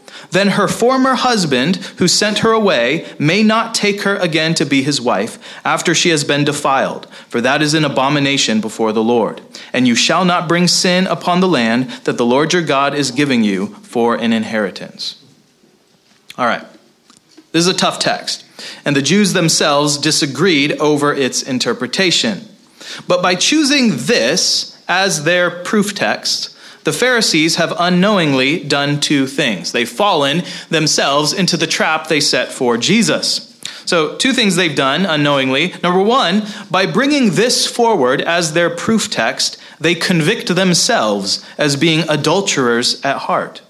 then 0.31 0.49
her 0.49 0.67
former 0.67 1.15
husband, 1.15 1.75
who 1.97 2.07
sent 2.07 2.39
her 2.39 2.51
away, 2.51 3.05
may 3.19 3.43
not 3.43 3.75
take 3.75 4.01
her 4.01 4.15
again 4.17 4.53
to 4.55 4.65
be 4.65 4.81
his 4.81 4.99
wife 4.99 5.37
after 5.63 5.93
she 5.93 6.09
has 6.09 6.23
been 6.23 6.43
defiled, 6.43 7.05
for 7.27 7.41
that 7.41 7.61
is 7.61 7.73
an 7.73 7.85
abomination 7.85 8.61
before 8.61 8.93
the 8.93 9.03
Lord. 9.03 9.41
And 9.73 9.87
you 9.87 9.95
shall 9.95 10.25
not 10.25 10.47
bring 10.47 10.67
sin 10.67 11.05
upon 11.05 11.41
the 11.41 11.47
land 11.47 11.89
that 12.05 12.17
the 12.17 12.25
Lord 12.25 12.53
your 12.53 12.61
God 12.61 12.95
is 12.95 13.11
giving 13.11 13.43
you 13.43 13.67
for 13.83 14.15
an 14.15 14.33
inheritance. 14.33 15.21
All 16.37 16.45
right. 16.45 16.65
This 17.51 17.67
is 17.67 17.73
a 17.73 17.77
tough 17.77 17.99
text, 17.99 18.45
and 18.85 18.95
the 18.95 19.01
Jews 19.01 19.33
themselves 19.33 19.97
disagreed 19.97 20.71
over 20.79 21.13
its 21.13 21.43
interpretation. 21.43 22.47
But 23.07 23.21
by 23.21 23.35
choosing 23.35 23.97
this 23.97 24.81
as 24.87 25.25
their 25.25 25.61
proof 25.63 25.93
text, 25.93 26.50
the 26.83 26.93
Pharisees 26.93 27.57
have 27.57 27.73
unknowingly 27.79 28.63
done 28.63 28.99
two 28.99 29.27
things. 29.27 29.71
They've 29.71 29.87
fallen 29.89 30.43
themselves 30.69 31.33
into 31.33 31.57
the 31.57 31.67
trap 31.67 32.07
they 32.07 32.19
set 32.19 32.51
for 32.51 32.77
Jesus. 32.77 33.47
So, 33.85 34.15
two 34.15 34.33
things 34.33 34.55
they've 34.55 34.75
done 34.75 35.05
unknowingly. 35.05 35.73
Number 35.83 36.01
one, 36.01 36.43
by 36.69 36.85
bringing 36.85 37.31
this 37.31 37.67
forward 37.67 38.21
as 38.21 38.53
their 38.53 38.69
proof 38.69 39.09
text, 39.09 39.57
they 39.79 39.95
convict 39.95 40.53
themselves 40.53 41.43
as 41.57 41.75
being 41.75 42.07
adulterers 42.07 43.03
at 43.03 43.17
heart. 43.17 43.61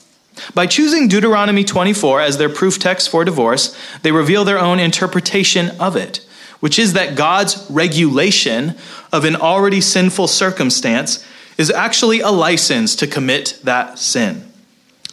By 0.53 0.65
choosing 0.65 1.07
Deuteronomy 1.07 1.63
24 1.63 2.21
as 2.21 2.37
their 2.37 2.49
proof 2.49 2.79
text 2.79 3.09
for 3.09 3.23
divorce, 3.23 3.75
they 4.01 4.11
reveal 4.11 4.43
their 4.43 4.59
own 4.59 4.79
interpretation 4.79 5.71
of 5.79 5.95
it, 5.95 6.25
which 6.59 6.79
is 6.79 6.93
that 6.93 7.15
God's 7.15 7.65
regulation 7.69 8.75
of 9.11 9.25
an 9.25 9.35
already 9.35 9.81
sinful 9.81 10.27
circumstance 10.27 11.25
is 11.57 11.69
actually 11.69 12.21
a 12.21 12.29
license 12.29 12.95
to 12.97 13.07
commit 13.07 13.59
that 13.63 13.99
sin. 13.99 14.51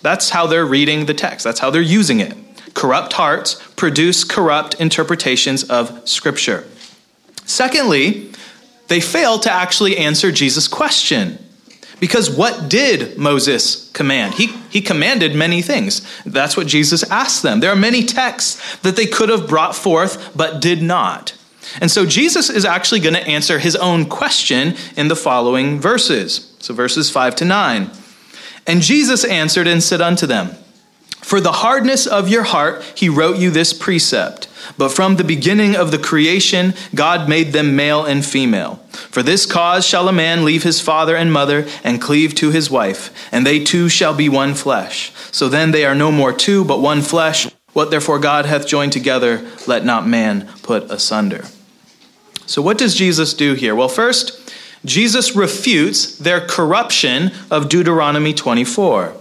That's 0.02 0.30
how 0.30 0.46
they're 0.46 0.66
reading 0.66 1.06
the 1.06 1.14
text, 1.14 1.44
that's 1.44 1.60
how 1.60 1.70
they're 1.70 1.82
using 1.82 2.20
it. 2.20 2.34
Corrupt 2.74 3.14
hearts 3.14 3.60
produce 3.76 4.24
corrupt 4.24 4.74
interpretations 4.74 5.64
of 5.64 6.08
Scripture. 6.08 6.64
Secondly, 7.44 8.30
they 8.88 9.00
fail 9.00 9.38
to 9.40 9.50
actually 9.50 9.96
answer 9.96 10.30
Jesus' 10.30 10.68
question. 10.68 11.38
Because 12.00 12.30
what 12.30 12.68
did 12.68 13.18
Moses 13.18 13.90
command? 13.90 14.34
He, 14.34 14.46
he 14.70 14.80
commanded 14.80 15.34
many 15.34 15.62
things. 15.62 16.06
That's 16.24 16.56
what 16.56 16.68
Jesus 16.68 17.02
asked 17.10 17.42
them. 17.42 17.60
There 17.60 17.72
are 17.72 17.76
many 17.76 18.04
texts 18.04 18.76
that 18.78 18.94
they 18.94 19.06
could 19.06 19.28
have 19.28 19.48
brought 19.48 19.74
forth, 19.74 20.36
but 20.36 20.60
did 20.60 20.80
not. 20.80 21.34
And 21.80 21.90
so 21.90 22.06
Jesus 22.06 22.50
is 22.50 22.64
actually 22.64 23.00
going 23.00 23.14
to 23.14 23.26
answer 23.26 23.58
his 23.58 23.76
own 23.76 24.06
question 24.06 24.74
in 24.96 25.08
the 25.08 25.16
following 25.16 25.80
verses. 25.80 26.56
So 26.60 26.74
verses 26.74 27.10
5 27.10 27.36
to 27.36 27.44
9. 27.44 27.90
And 28.66 28.82
Jesus 28.82 29.24
answered 29.24 29.66
and 29.66 29.82
said 29.82 30.00
unto 30.00 30.26
them, 30.26 30.50
For 31.20 31.40
the 31.40 31.52
hardness 31.52 32.06
of 32.06 32.28
your 32.28 32.42
heart 32.42 32.82
he 32.94 33.08
wrote 33.08 33.38
you 33.38 33.50
this 33.50 33.72
precept. 33.72 34.48
But 34.76 34.90
from 34.90 35.16
the 35.16 35.24
beginning 35.24 35.76
of 35.76 35.90
the 35.90 35.98
creation, 35.98 36.74
God 36.94 37.28
made 37.28 37.52
them 37.52 37.76
male 37.76 38.04
and 38.04 38.24
female. 38.24 38.76
For 38.90 39.22
this 39.22 39.46
cause 39.46 39.86
shall 39.86 40.08
a 40.08 40.12
man 40.12 40.44
leave 40.44 40.62
his 40.62 40.80
father 40.80 41.16
and 41.16 41.32
mother 41.32 41.66
and 41.82 42.02
cleave 42.02 42.34
to 42.36 42.50
his 42.50 42.70
wife, 42.70 43.10
and 43.32 43.46
they 43.46 43.64
two 43.64 43.88
shall 43.88 44.14
be 44.14 44.28
one 44.28 44.54
flesh. 44.54 45.12
So 45.32 45.48
then 45.48 45.70
they 45.70 45.84
are 45.84 45.94
no 45.94 46.12
more 46.12 46.32
two, 46.32 46.64
but 46.64 46.80
one 46.80 47.00
flesh. 47.00 47.48
What 47.72 47.90
therefore 47.90 48.18
God 48.18 48.44
hath 48.44 48.66
joined 48.66 48.92
together, 48.92 49.48
let 49.66 49.84
not 49.84 50.06
man 50.06 50.48
put 50.62 50.90
asunder. 50.90 51.44
So, 52.48 52.62
what 52.62 52.78
does 52.78 52.94
Jesus 52.94 53.34
do 53.34 53.52
here? 53.52 53.74
Well, 53.74 53.90
first, 53.90 54.54
Jesus 54.82 55.36
refutes 55.36 56.16
their 56.16 56.40
corruption 56.40 57.30
of 57.50 57.68
Deuteronomy 57.68 58.32
24. 58.32 59.12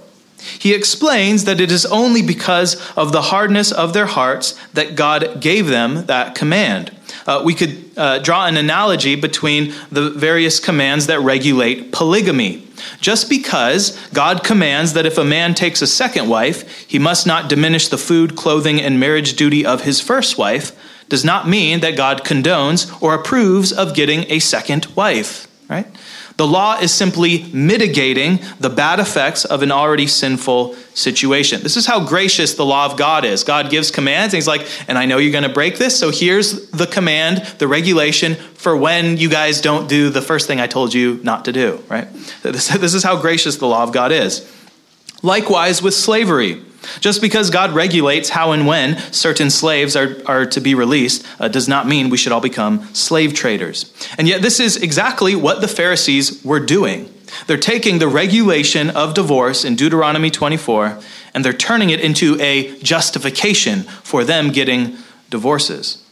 He 0.57 0.73
explains 0.73 1.43
that 1.43 1.59
it 1.59 1.69
is 1.69 1.85
only 1.85 2.21
because 2.21 2.75
of 2.95 3.11
the 3.11 3.23
hardness 3.23 3.73
of 3.73 3.91
their 3.91 4.05
hearts 4.05 4.53
that 4.69 4.95
God 4.95 5.41
gave 5.41 5.67
them 5.67 6.05
that 6.05 6.35
command. 6.35 6.95
Uh, 7.25 7.41
we 7.43 7.53
could 7.53 7.91
uh, 7.97 8.19
draw 8.19 8.45
an 8.45 8.55
analogy 8.55 9.15
between 9.15 9.73
the 9.91 10.09
various 10.11 10.61
commands 10.61 11.07
that 11.07 11.19
regulate 11.19 11.91
polygamy. 11.91 12.65
Just 13.01 13.29
because 13.29 13.97
God 14.13 14.41
commands 14.41 14.93
that 14.93 15.05
if 15.05 15.17
a 15.17 15.25
man 15.25 15.53
takes 15.53 15.81
a 15.81 15.87
second 15.87 16.29
wife, 16.29 16.87
he 16.87 16.97
must 16.97 17.27
not 17.27 17.49
diminish 17.49 17.89
the 17.89 17.97
food, 17.97 18.37
clothing, 18.37 18.79
and 18.79 19.01
marriage 19.01 19.35
duty 19.35 19.65
of 19.65 19.81
his 19.81 19.99
first 19.99 20.37
wife, 20.37 20.71
does 21.09 21.23
not 21.23 21.47
mean 21.47 21.79
that 21.81 21.95
God 21.95 22.23
condones 22.23 23.01
or 23.01 23.13
approves 23.13 23.71
of 23.71 23.93
getting 23.93 24.29
a 24.31 24.39
second 24.39 24.85
wife, 24.95 25.47
right? 25.69 25.87
The 26.37 26.45
law 26.45 26.77
is 26.79 26.91
simply 26.93 27.49
mitigating 27.51 28.39
the 28.59 28.69
bad 28.69 28.99
effects 28.99 29.43
of 29.43 29.63
an 29.63 29.71
already 29.71 30.05
sinful 30.05 30.75
situation. 30.93 31.63
This 31.63 31.75
is 31.75 31.87
how 31.87 32.05
gracious 32.05 32.53
the 32.53 32.65
law 32.65 32.85
of 32.85 32.95
God 32.95 33.25
is. 33.25 33.43
God 33.43 33.71
gives 33.71 33.89
commands, 33.89 34.35
and 34.35 34.37
He's 34.37 34.47
like, 34.47 34.67
and 34.87 34.99
I 34.99 35.05
know 35.05 35.17
you're 35.17 35.31
going 35.31 35.43
to 35.43 35.49
break 35.49 35.77
this, 35.77 35.97
so 35.97 36.11
here's 36.11 36.69
the 36.69 36.85
command, 36.85 37.39
the 37.57 37.67
regulation 37.67 38.35
for 38.35 38.77
when 38.77 39.17
you 39.17 39.29
guys 39.29 39.61
don't 39.61 39.89
do 39.89 40.11
the 40.11 40.21
first 40.21 40.45
thing 40.45 40.59
I 40.59 40.67
told 40.67 40.93
you 40.93 41.19
not 41.23 41.45
to 41.45 41.51
do, 41.51 41.83
right? 41.89 42.07
This, 42.43 42.69
this 42.69 42.93
is 42.93 43.03
how 43.03 43.19
gracious 43.19 43.57
the 43.57 43.67
law 43.67 43.83
of 43.83 43.91
God 43.91 44.11
is. 44.11 44.49
Likewise 45.21 45.81
with 45.81 45.93
slavery. 45.93 46.61
Just 46.99 47.21
because 47.21 47.49
God 47.49 47.71
regulates 47.71 48.29
how 48.29 48.51
and 48.51 48.67
when 48.67 48.97
certain 49.11 49.49
slaves 49.49 49.95
are, 49.95 50.17
are 50.25 50.45
to 50.47 50.61
be 50.61 50.75
released 50.75 51.25
uh, 51.39 51.47
does 51.47 51.67
not 51.67 51.87
mean 51.87 52.09
we 52.09 52.17
should 52.17 52.31
all 52.31 52.41
become 52.41 52.93
slave 52.93 53.33
traders. 53.33 53.91
And 54.17 54.27
yet, 54.27 54.41
this 54.41 54.59
is 54.59 54.77
exactly 54.77 55.35
what 55.35 55.61
the 55.61 55.67
Pharisees 55.67 56.43
were 56.43 56.59
doing. 56.59 57.13
They're 57.45 57.57
taking 57.57 57.99
the 57.99 58.07
regulation 58.07 58.89
of 58.89 59.13
divorce 59.13 59.65
in 59.65 59.75
Deuteronomy 59.75 60.29
24 60.29 60.99
and 61.33 61.45
they're 61.45 61.53
turning 61.53 61.89
it 61.89 61.99
into 61.99 62.39
a 62.41 62.79
justification 62.79 63.83
for 63.83 64.23
them 64.23 64.51
getting 64.51 64.97
divorces. 65.29 66.03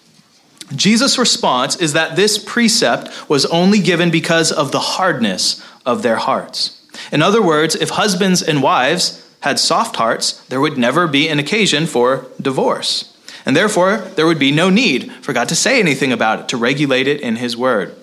Jesus' 0.76 1.18
response 1.18 1.76
is 1.76 1.94
that 1.94 2.16
this 2.16 2.38
precept 2.38 3.30
was 3.30 3.46
only 3.48 3.80
given 3.80 4.12
because 4.12 4.52
of 4.52 4.72
the 4.72 4.80
hardness 4.80 5.64
of 5.86 6.02
their 6.02 6.18
hearts. 6.18 6.82
In 7.12 7.22
other 7.22 7.42
words, 7.42 7.76
if 7.76 7.90
husbands 7.90 8.42
and 8.42 8.64
wives 8.64 9.25
had 9.46 9.60
soft 9.60 9.96
hearts, 9.98 10.44
there 10.48 10.60
would 10.60 10.76
never 10.76 11.08
be 11.08 11.30
an 11.30 11.38
occasion 11.38 11.86
for 11.86 12.26
divorce. 12.42 13.16
And 13.46 13.56
therefore, 13.56 13.98
there 14.16 14.26
would 14.26 14.40
be 14.40 14.52
no 14.52 14.72
need 14.72 15.12
for 15.22 15.34
God 15.34 15.48
to 15.50 15.56
say 15.56 15.80
anything 15.80 16.12
about 16.12 16.40
it, 16.40 16.50
to 16.50 16.58
regulate 16.58 17.08
it 17.08 17.22
in 17.22 17.36
His 17.36 17.56
Word. 17.56 17.96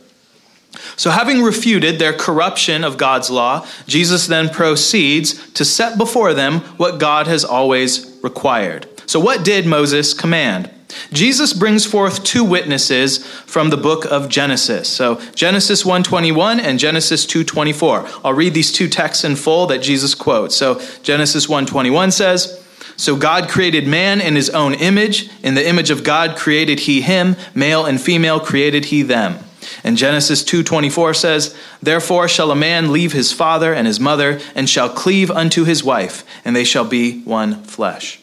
So, 0.97 1.11
having 1.11 1.43
refuted 1.43 1.99
their 1.99 2.13
corruption 2.13 2.85
of 2.85 2.97
God's 2.97 3.29
law, 3.29 3.67
Jesus 3.89 4.29
then 4.29 4.51
proceeds 4.51 5.53
to 5.55 5.65
set 5.65 5.99
before 5.99 6.33
them 6.33 6.61
what 6.79 7.01
God 7.01 7.27
has 7.27 7.45
always 7.45 8.17
required. 8.23 8.89
So, 9.07 9.19
what 9.19 9.45
did 9.45 9.67
Moses 9.67 10.15
command? 10.15 10.71
Jesus 11.13 11.53
brings 11.53 11.85
forth 11.85 12.25
two 12.25 12.45
witnesses 12.45 13.19
from 13.47 13.71
the 13.71 13.77
book 13.77 14.05
of 14.05 14.29
Genesis. 14.29 14.89
So 14.89 15.21
Genesis 15.35 15.85
1:21 15.85 16.61
and 16.61 16.79
Genesis 16.79 17.27
2:24. 17.27 18.07
I'll 18.25 18.33
read 18.33 18.55
these 18.55 18.73
two 18.73 18.89
texts 18.89 19.25
in 19.25 19.37
full 19.37 19.67
that 19.67 19.83
Jesus 19.83 20.15
quotes. 20.15 20.57
So 20.57 20.81
Genesis 21.03 21.49
1:21 21.49 22.11
says, 22.11 22.59
"So 22.97 23.17
God 23.17 23.49
created 23.49 23.87
man 23.87 24.21
in 24.21 24.37
his 24.37 24.51
own 24.51 24.75
image, 24.75 25.29
in 25.43 25.55
the 25.55 25.67
image 25.67 25.91
of 25.91 26.05
God 26.05 26.37
created 26.37 26.81
he 26.81 27.01
him, 27.01 27.37
male 27.55 27.85
and 27.85 28.01
female 28.01 28.41
created 28.41 28.87
he 28.87 29.03
them." 29.03 29.39
And 29.85 29.97
Genesis 29.97 30.43
2:24 30.43 31.15
says, 31.15 31.55
"Therefore 31.83 32.29
shall 32.29 32.51
a 32.51 32.57
man 32.57 32.93
leave 32.93 33.13
his 33.13 33.33
father 33.33 33.73
and 33.73 33.87
his 33.87 34.01
mother 34.01 34.41
and 34.55 34.69
shall 34.69 34.89
cleave 34.89 35.31
unto 35.31 35.65
his 35.65 35.85
wife, 35.85 36.25
and 36.45 36.55
they 36.55 36.65
shall 36.65 36.85
be 36.85 37.23
one 37.25 37.63
flesh." 37.65 38.19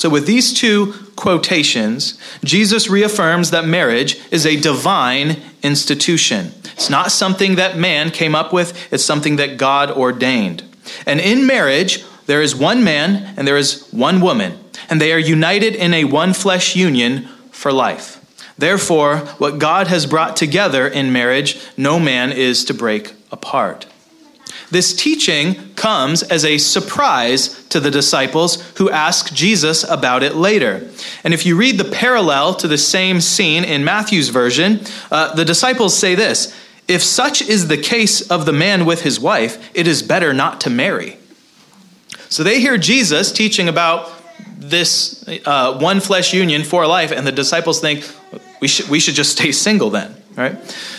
So, 0.00 0.08
with 0.08 0.24
these 0.24 0.54
two 0.54 0.94
quotations, 1.14 2.18
Jesus 2.42 2.88
reaffirms 2.88 3.50
that 3.50 3.66
marriage 3.66 4.18
is 4.30 4.46
a 4.46 4.58
divine 4.58 5.36
institution. 5.62 6.54
It's 6.72 6.88
not 6.88 7.12
something 7.12 7.56
that 7.56 7.76
man 7.76 8.10
came 8.10 8.34
up 8.34 8.50
with, 8.50 8.90
it's 8.90 9.04
something 9.04 9.36
that 9.36 9.58
God 9.58 9.90
ordained. 9.90 10.62
And 11.04 11.20
in 11.20 11.46
marriage, 11.46 12.02
there 12.24 12.40
is 12.40 12.56
one 12.56 12.82
man 12.82 13.34
and 13.36 13.46
there 13.46 13.58
is 13.58 13.86
one 13.90 14.22
woman, 14.22 14.58
and 14.88 15.02
they 15.02 15.12
are 15.12 15.18
united 15.18 15.74
in 15.74 15.92
a 15.92 16.04
one 16.04 16.32
flesh 16.32 16.74
union 16.74 17.28
for 17.50 17.70
life. 17.70 18.24
Therefore, 18.56 19.18
what 19.36 19.58
God 19.58 19.88
has 19.88 20.06
brought 20.06 20.34
together 20.34 20.88
in 20.88 21.12
marriage, 21.12 21.60
no 21.76 22.00
man 22.00 22.32
is 22.32 22.64
to 22.64 22.72
break 22.72 23.12
apart. 23.30 23.84
This 24.70 24.94
teaching 24.94 25.74
comes 25.74 26.22
as 26.22 26.44
a 26.44 26.58
surprise 26.58 27.64
to 27.68 27.80
the 27.80 27.90
disciples 27.90 28.62
who 28.78 28.90
ask 28.90 29.32
Jesus 29.34 29.82
about 29.84 30.22
it 30.22 30.36
later. 30.36 30.88
And 31.24 31.34
if 31.34 31.44
you 31.44 31.56
read 31.56 31.78
the 31.78 31.84
parallel 31.84 32.54
to 32.54 32.68
the 32.68 32.78
same 32.78 33.20
scene 33.20 33.64
in 33.64 33.84
Matthew's 33.84 34.28
version, 34.28 34.80
uh, 35.10 35.34
the 35.34 35.44
disciples 35.44 35.98
say 35.98 36.14
this 36.14 36.54
If 36.86 37.02
such 37.02 37.42
is 37.42 37.68
the 37.68 37.78
case 37.78 38.30
of 38.30 38.46
the 38.46 38.52
man 38.52 38.84
with 38.84 39.02
his 39.02 39.18
wife, 39.18 39.70
it 39.74 39.88
is 39.88 40.02
better 40.02 40.32
not 40.32 40.60
to 40.62 40.70
marry. 40.70 41.18
So 42.28 42.44
they 42.44 42.60
hear 42.60 42.78
Jesus 42.78 43.32
teaching 43.32 43.68
about 43.68 44.12
this 44.56 45.24
uh, 45.46 45.78
one 45.78 46.00
flesh 46.00 46.32
union 46.32 46.62
for 46.62 46.86
life, 46.86 47.10
and 47.10 47.26
the 47.26 47.32
disciples 47.32 47.80
think 47.80 48.08
we 48.60 48.68
should, 48.68 48.88
we 48.88 49.00
should 49.00 49.14
just 49.14 49.32
stay 49.32 49.50
single 49.50 49.90
then, 49.90 50.14
right? 50.36 50.56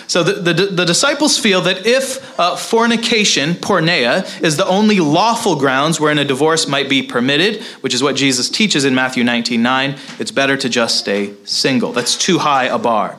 So 0.08 0.24
the, 0.24 0.54
the, 0.54 0.66
the 0.68 0.86
disciples 0.86 1.38
feel 1.38 1.62
that 1.62 1.86
if 1.86 2.40
uh, 2.40 2.56
fornication, 2.56 3.54
porneia, 3.54 4.42
is 4.42 4.58
the 4.58 4.66
only 4.66 5.00
lawful 5.00 5.56
grounds 5.56 6.00
wherein 6.00 6.18
a 6.18 6.26
divorce 6.26 6.68
might 6.68 6.90
be 6.90 7.02
permitted, 7.02 7.64
which 7.82 7.94
is 7.94 8.04
what 8.04 8.16
Jesus 8.16 8.50
teaches 8.50 8.86
in 8.86 8.94
Matthew 8.94 9.24
19 9.24 9.62
9, 9.62 9.96
it's 10.20 10.32
better 10.32 10.58
to 10.58 10.70
just 10.70 10.98
stay 10.98 11.34
single. 11.46 11.92
That's 11.92 12.18
too 12.18 12.40
high 12.40 12.66
a 12.66 12.78
bar. 12.78 13.18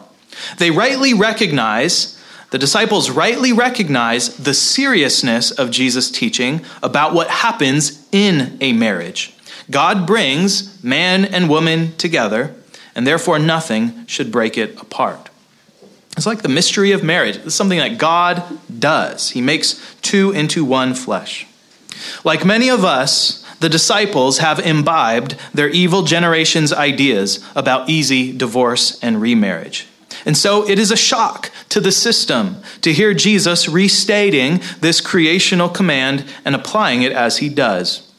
They 0.59 0.71
rightly 0.71 1.15
recognize 1.15 2.19
the 2.53 2.59
disciples 2.59 3.09
rightly 3.09 3.55
recognize 3.55 4.37
the 4.37 4.53
seriousness 4.53 5.51
of 5.51 5.71
Jesus' 5.71 6.11
teaching 6.11 6.61
about 6.83 7.15
what 7.15 7.29
happens 7.29 8.07
in 8.13 8.59
a 8.61 8.75
marriage. 8.75 9.35
God 9.71 10.07
brings 10.07 10.85
man 10.85 11.25
and 11.25 11.49
woman 11.49 11.97
together, 11.97 12.55
and 12.95 13.07
therefore 13.07 13.39
nothing 13.39 14.07
should 14.07 14.31
break 14.31 14.59
it 14.59 14.79
apart. 14.79 15.31
It's 16.17 16.27
like 16.27 16.43
the 16.43 16.49
mystery 16.49 16.93
of 16.93 17.03
marriage. 17.03 17.37
It's 17.37 17.55
something 17.55 17.79
that 17.79 17.99
God 17.99 18.43
does. 18.79 19.31
He 19.31 19.41
makes 19.41 19.97
two 20.03 20.31
into 20.31 20.65
one 20.65 20.95
flesh. 20.95 21.47
Like 22.25 22.45
many 22.45 22.69
of 22.69 22.85
us, 22.85 23.43
the 23.61 23.69
disciples 23.69 24.39
have 24.39 24.59
imbibed 24.59 25.37
their 25.55 25.69
evil 25.69 26.03
generation's 26.03 26.73
ideas 26.73 27.45
about 27.55 27.89
easy 27.89 28.37
divorce 28.37 28.99
and 29.03 29.21
remarriage. 29.21 29.89
And 30.27 30.37
so 30.37 30.69
it 30.69 30.79
is 30.79 30.91
a 30.91 30.97
shock 30.97 31.51
to 31.71 31.81
the 31.81 31.93
system 31.93 32.57
to 32.83 32.93
hear 32.93 33.15
Jesus 33.15 33.69
restating 33.69 34.61
this 34.81 35.01
creational 35.01 35.69
command 35.69 36.25
and 36.45 36.55
applying 36.55 37.03
it 37.03 37.13
as 37.13 37.39
he 37.39 37.49
does. 37.49 38.12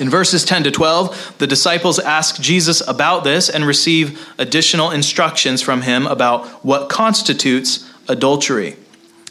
In 0.00 0.08
verses 0.08 0.46
10 0.46 0.64
to 0.64 0.70
12, 0.70 1.34
the 1.36 1.46
disciples 1.46 1.98
ask 1.98 2.40
Jesus 2.40 2.80
about 2.88 3.22
this 3.22 3.50
and 3.50 3.66
receive 3.66 4.26
additional 4.38 4.90
instructions 4.90 5.60
from 5.60 5.82
him 5.82 6.06
about 6.06 6.46
what 6.64 6.88
constitutes 6.88 7.86
adultery. 8.08 8.76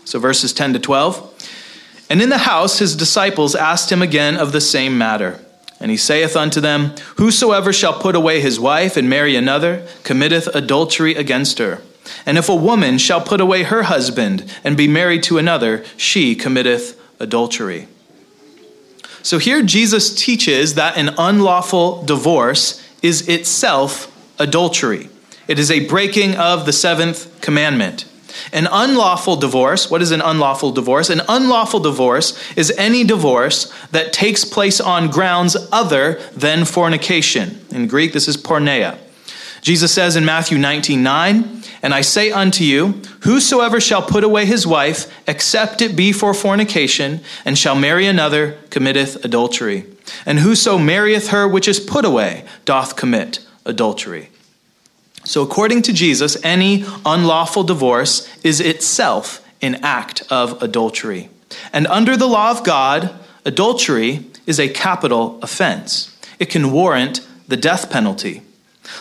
So, 0.05 0.19
verses 0.19 0.53
10 0.53 0.73
to 0.73 0.79
12. 0.79 2.05
And 2.07 2.21
in 2.21 2.29
the 2.29 2.38
house 2.38 2.77
his 2.77 2.95
disciples 2.95 3.55
asked 3.55 3.91
him 3.91 4.03
again 4.03 4.38
of 4.38 4.51
the 4.51 4.61
same 4.61 4.95
matter. 4.95 5.43
And 5.79 5.89
he 5.89 5.97
saith 5.97 6.35
unto 6.35 6.61
them, 6.61 6.93
Whosoever 7.15 7.73
shall 7.73 7.99
put 7.99 8.15
away 8.15 8.39
his 8.39 8.59
wife 8.59 8.95
and 8.95 9.09
marry 9.09 9.35
another 9.35 9.88
committeth 10.03 10.47
adultery 10.53 11.15
against 11.15 11.57
her. 11.57 11.81
And 12.27 12.38
if 12.38 12.47
a 12.47 12.55
woman 12.55 12.99
shall 12.99 13.21
put 13.21 13.41
away 13.41 13.63
her 13.63 13.83
husband 13.83 14.45
and 14.63 14.77
be 14.77 14.88
married 14.88 15.23
to 15.23 15.39
another, 15.39 15.83
she 15.97 16.35
committeth 16.35 16.99
adultery. 17.19 17.88
So 19.21 19.38
here 19.38 19.61
Jesus 19.61 20.15
teaches 20.15 20.75
that 20.75 20.97
an 20.97 21.15
unlawful 21.17 22.03
divorce 22.03 22.85
is 23.01 23.27
itself 23.27 24.15
adultery. 24.39 25.09
It 25.47 25.59
is 25.59 25.71
a 25.71 25.88
breaking 25.88 26.35
of 26.35 26.65
the 26.65 26.73
seventh 26.73 27.41
commandment. 27.41 28.05
An 28.53 28.67
unlawful 28.71 29.35
divorce, 29.35 29.89
what 29.89 30.01
is 30.01 30.11
an 30.11 30.21
unlawful 30.21 30.71
divorce? 30.71 31.09
An 31.09 31.21
unlawful 31.27 31.79
divorce 31.79 32.39
is 32.55 32.71
any 32.77 33.03
divorce 33.03 33.73
that 33.91 34.13
takes 34.13 34.45
place 34.45 34.79
on 34.79 35.09
grounds 35.09 35.57
other 35.71 36.21
than 36.35 36.65
fornication. 36.65 37.65
In 37.71 37.88
Greek, 37.88 38.13
this 38.13 38.27
is 38.27 38.38
porneia. 38.38 38.97
Jesus 39.61 39.93
says 39.93 40.15
in 40.15 40.25
Matthew 40.25 40.57
19 40.57 41.03
9, 41.03 41.63
And 41.81 41.93
I 41.93 42.01
say 42.01 42.31
unto 42.31 42.63
you, 42.63 43.01
Whosoever 43.21 43.79
shall 43.79 44.01
put 44.01 44.23
away 44.23 44.45
his 44.45 44.65
wife, 44.65 45.11
except 45.27 45.81
it 45.81 45.95
be 45.95 46.11
for 46.11 46.33
fornication, 46.33 47.21
and 47.45 47.57
shall 47.57 47.75
marry 47.75 48.05
another, 48.05 48.57
committeth 48.69 49.23
adultery. 49.25 49.85
And 50.25 50.39
whoso 50.39 50.77
marrieth 50.77 51.29
her 51.29 51.47
which 51.47 51.67
is 51.67 51.79
put 51.79 52.05
away, 52.05 52.45
doth 52.65 52.95
commit 52.95 53.45
adultery. 53.65 54.29
So, 55.25 55.41
according 55.41 55.83
to 55.83 55.93
Jesus, 55.93 56.37
any 56.43 56.85
unlawful 57.05 57.63
divorce 57.63 58.27
is 58.43 58.59
itself 58.59 59.45
an 59.61 59.75
act 59.83 60.23
of 60.29 60.61
adultery. 60.63 61.29
And 61.73 61.87
under 61.87 62.15
the 62.15 62.27
law 62.27 62.51
of 62.51 62.63
God, 62.63 63.13
adultery 63.45 64.25
is 64.45 64.59
a 64.59 64.69
capital 64.69 65.37
offense. 65.41 66.15
It 66.39 66.50
can 66.50 66.72
warrant 66.72 67.27
the 67.48 67.57
death 67.57 67.91
penalty. 67.91 68.41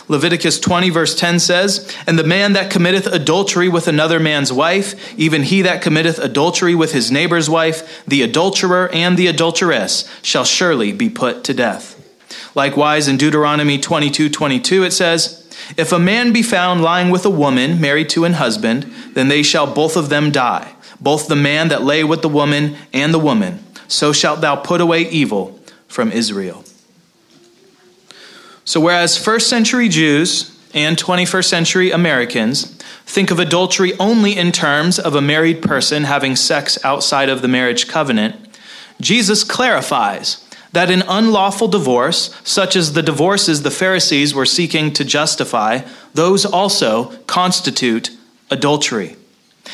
Leviticus 0.07 0.59
20, 0.59 0.89
verse 0.89 1.15
10 1.15 1.39
says, 1.39 1.93
And 2.05 2.17
the 2.17 2.23
man 2.23 2.53
that 2.53 2.71
committeth 2.71 3.07
adultery 3.07 3.69
with 3.69 3.87
another 3.87 4.19
man's 4.19 4.51
wife, 4.51 5.17
even 5.17 5.43
he 5.43 5.61
that 5.61 5.81
committeth 5.81 6.19
adultery 6.19 6.75
with 6.75 6.91
his 6.91 7.11
neighbor's 7.11 7.49
wife, 7.49 8.03
the 8.05 8.21
adulterer 8.21 8.89
and 8.89 9.17
the 9.17 9.27
adulteress, 9.27 10.09
shall 10.21 10.45
surely 10.45 10.91
be 10.91 11.09
put 11.09 11.43
to 11.45 11.53
death. 11.53 11.95
Likewise, 12.55 13.07
in 13.07 13.17
Deuteronomy 13.17 13.77
22, 13.77 14.29
22, 14.29 14.83
it 14.83 14.91
says, 14.91 15.47
If 15.77 15.91
a 15.91 15.99
man 15.99 16.33
be 16.33 16.43
found 16.43 16.81
lying 16.81 17.09
with 17.09 17.25
a 17.25 17.29
woman 17.29 17.79
married 17.79 18.09
to 18.09 18.25
an 18.25 18.33
husband, 18.33 18.91
then 19.13 19.27
they 19.27 19.43
shall 19.43 19.71
both 19.71 19.95
of 19.95 20.09
them 20.09 20.31
die, 20.31 20.73
both 20.99 21.27
the 21.27 21.35
man 21.35 21.69
that 21.69 21.83
lay 21.83 22.03
with 22.03 22.21
the 22.21 22.29
woman 22.29 22.75
and 22.93 23.13
the 23.13 23.19
woman. 23.19 23.63
So 23.87 24.11
shalt 24.13 24.41
thou 24.41 24.55
put 24.55 24.81
away 24.81 25.09
evil 25.09 25.59
from 25.87 26.11
Israel. 26.11 26.63
So, 28.69 28.79
whereas 28.79 29.17
first 29.17 29.49
century 29.49 29.89
Jews 29.89 30.55
and 30.75 30.95
21st 30.95 31.45
century 31.45 31.89
Americans 31.89 32.65
think 33.03 33.31
of 33.31 33.39
adultery 33.39 33.93
only 33.97 34.37
in 34.37 34.51
terms 34.51 34.99
of 34.99 35.15
a 35.15 35.21
married 35.21 35.63
person 35.63 36.03
having 36.03 36.35
sex 36.35 36.77
outside 36.85 37.29
of 37.29 37.41
the 37.41 37.47
marriage 37.47 37.87
covenant, 37.87 38.35
Jesus 39.01 39.43
clarifies 39.43 40.47
that 40.71 40.91
an 40.91 41.01
unlawful 41.07 41.67
divorce, 41.67 42.31
such 42.43 42.75
as 42.75 42.93
the 42.93 43.01
divorces 43.01 43.63
the 43.63 43.71
Pharisees 43.71 44.35
were 44.35 44.45
seeking 44.45 44.93
to 44.93 45.03
justify, 45.03 45.81
those 46.13 46.45
also 46.45 47.05
constitute 47.25 48.11
adultery. 48.51 49.15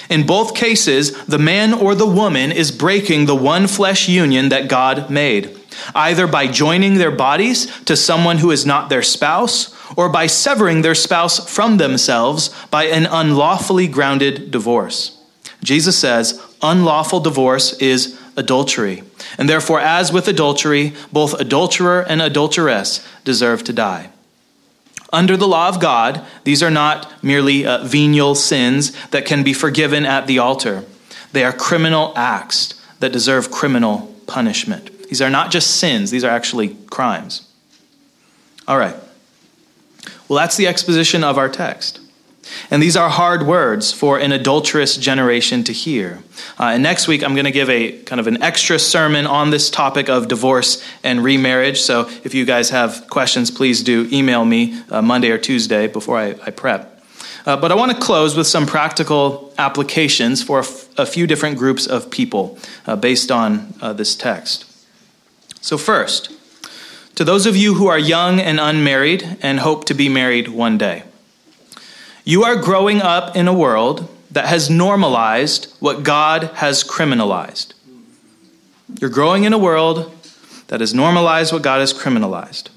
In 0.10 0.26
both 0.26 0.56
cases, 0.56 1.22
the 1.26 1.38
man 1.38 1.74
or 1.74 1.96
the 1.96 2.08
woman 2.08 2.50
is 2.50 2.72
breaking 2.72 3.26
the 3.26 3.36
one 3.36 3.68
flesh 3.68 4.08
union 4.08 4.48
that 4.48 4.70
God 4.70 5.10
made 5.10 5.54
either 5.94 6.28
by 6.28 6.48
joining 6.48 6.96
their 6.96 7.12
bodies 7.12 7.68
to 7.84 7.96
someone 7.96 8.40
who 8.40 8.52
is 8.52 8.66
not 8.66 8.90
their 8.90 9.04
spouse, 9.04 9.74
or 9.96 10.10
by 10.10 10.28
severing 10.28 10.82
their 10.82 10.96
spouse 10.96 11.50
from 11.54 11.78
themselves 11.78 12.50
by 12.72 12.86
an 12.86 13.06
unlawfully 13.06 13.88
grounded 13.88 14.52
divorce. 14.52 15.22
Jesus 15.64 15.98
says 15.98 16.42
unlawful 16.62 17.20
divorce 17.20 17.74
is 17.80 18.20
adultery. 18.36 19.04
And 19.38 19.50
therefore, 19.50 19.80
as 19.80 20.12
with 20.12 20.28
adultery, 20.28 20.94
both 21.12 21.40
adulterer 21.40 22.02
and 22.02 22.22
adulteress 22.22 23.06
deserve 23.24 23.64
to 23.66 23.74
die. 23.74 24.10
Under 25.14 25.38
the 25.38 25.48
law 25.48 25.70
of 25.70 25.80
God, 25.80 26.26
these 26.44 26.62
are 26.62 26.72
not 26.72 27.24
merely 27.24 27.66
uh, 27.66 27.84
venial 27.86 28.36
sins 28.36 28.92
that 29.08 29.26
can 29.26 29.44
be 29.44 29.54
forgiven 29.54 30.06
at 30.06 30.28
the 30.28 30.40
altar. 30.40 30.84
They 31.32 31.44
are 31.44 31.54
criminal 31.54 32.14
acts 32.16 32.74
that 33.00 33.14
deserve 33.14 33.52
criminal 33.52 34.14
punishment. 34.28 34.90
These 35.10 35.22
are 35.22 35.30
not 35.30 35.52
just 35.52 35.80
sins, 35.80 36.12
these 36.12 36.24
are 36.24 36.32
actually 36.32 36.76
crimes. 36.90 37.52
All 38.68 38.78
right. 38.78 38.96
Well, 40.28 40.40
that's 40.40 40.58
the 40.58 40.68
exposition 40.68 41.24
of 41.24 41.38
our 41.38 41.50
text. 41.50 42.00
And 42.70 42.82
these 42.82 42.96
are 42.96 43.10
hard 43.10 43.46
words 43.48 43.92
for 43.92 44.20
an 44.20 44.32
adulterous 44.32 44.98
generation 44.98 45.64
to 45.64 45.74
hear. 45.74 46.24
Uh, 46.60 46.66
and 46.66 46.84
next 46.84 47.08
week, 47.08 47.24
I'm 47.24 47.34
going 47.34 47.46
to 47.46 47.52
give 47.52 47.70
a 47.70 48.04
kind 48.04 48.20
of 48.20 48.28
an 48.28 48.42
extra 48.42 48.78
sermon 48.78 49.26
on 49.26 49.50
this 49.50 49.70
topic 49.70 50.10
of 50.10 50.28
divorce 50.28 50.84
and 51.04 51.24
remarriage. 51.24 51.82
So 51.82 52.08
if 52.24 52.34
you 52.34 52.46
guys 52.46 52.70
have 52.70 53.08
questions, 53.10 53.50
please 53.50 53.84
do 53.84 54.08
email 54.12 54.46
me 54.46 54.80
uh, 54.90 55.02
Monday 55.02 55.32
or 55.32 55.38
Tuesday 55.38 55.88
before 55.88 56.18
I, 56.18 56.36
I 56.46 56.52
prep. 56.52 57.04
Uh, 57.46 57.56
but 57.58 57.72
I 57.72 57.76
want 57.76 57.92
to 57.92 58.00
close 58.00 58.36
with 58.36 58.48
some 58.48 58.66
practical 58.66 59.54
applications 59.58 60.42
for 60.42 60.60
a, 60.60 60.64
f- 60.64 60.90
a 60.98 61.06
few 61.06 61.28
different 61.28 61.58
groups 61.58 61.86
of 61.86 62.10
people 62.10 62.58
uh, 62.88 62.96
based 62.96 63.32
on 63.32 63.74
uh, 63.82 63.94
this 63.94 64.16
text. 64.16 64.66
So, 65.66 65.80
first, 65.80 66.32
to 67.16 67.24
those 67.24 67.48
of 67.48 67.58
you 67.58 67.74
who 67.74 67.88
are 67.88 67.98
young 67.98 68.40
and 68.40 68.60
unmarried 68.60 69.40
and 69.42 69.60
hope 69.60 69.86
to 69.86 69.96
be 69.96 70.08
married 70.08 70.48
one 70.48 70.78
day, 70.78 71.02
you 72.24 72.44
are 72.44 72.56
growing 72.56 73.02
up 73.02 73.36
in 73.36 73.48
a 73.48 73.54
world 73.54 74.08
that 74.30 74.46
has 74.46 74.70
normalized 74.70 75.76
what 75.80 76.04
God 76.04 76.52
has 76.58 76.84
criminalized. 76.84 77.74
You're 79.02 79.10
growing 79.10 79.44
in 79.44 79.54
a 79.54 79.58
world 79.58 80.16
that 80.68 80.82
has 80.82 80.94
normalized 80.94 81.52
what 81.52 81.64
God 81.64 81.80
has 81.80 81.96
criminalized, 81.96 82.68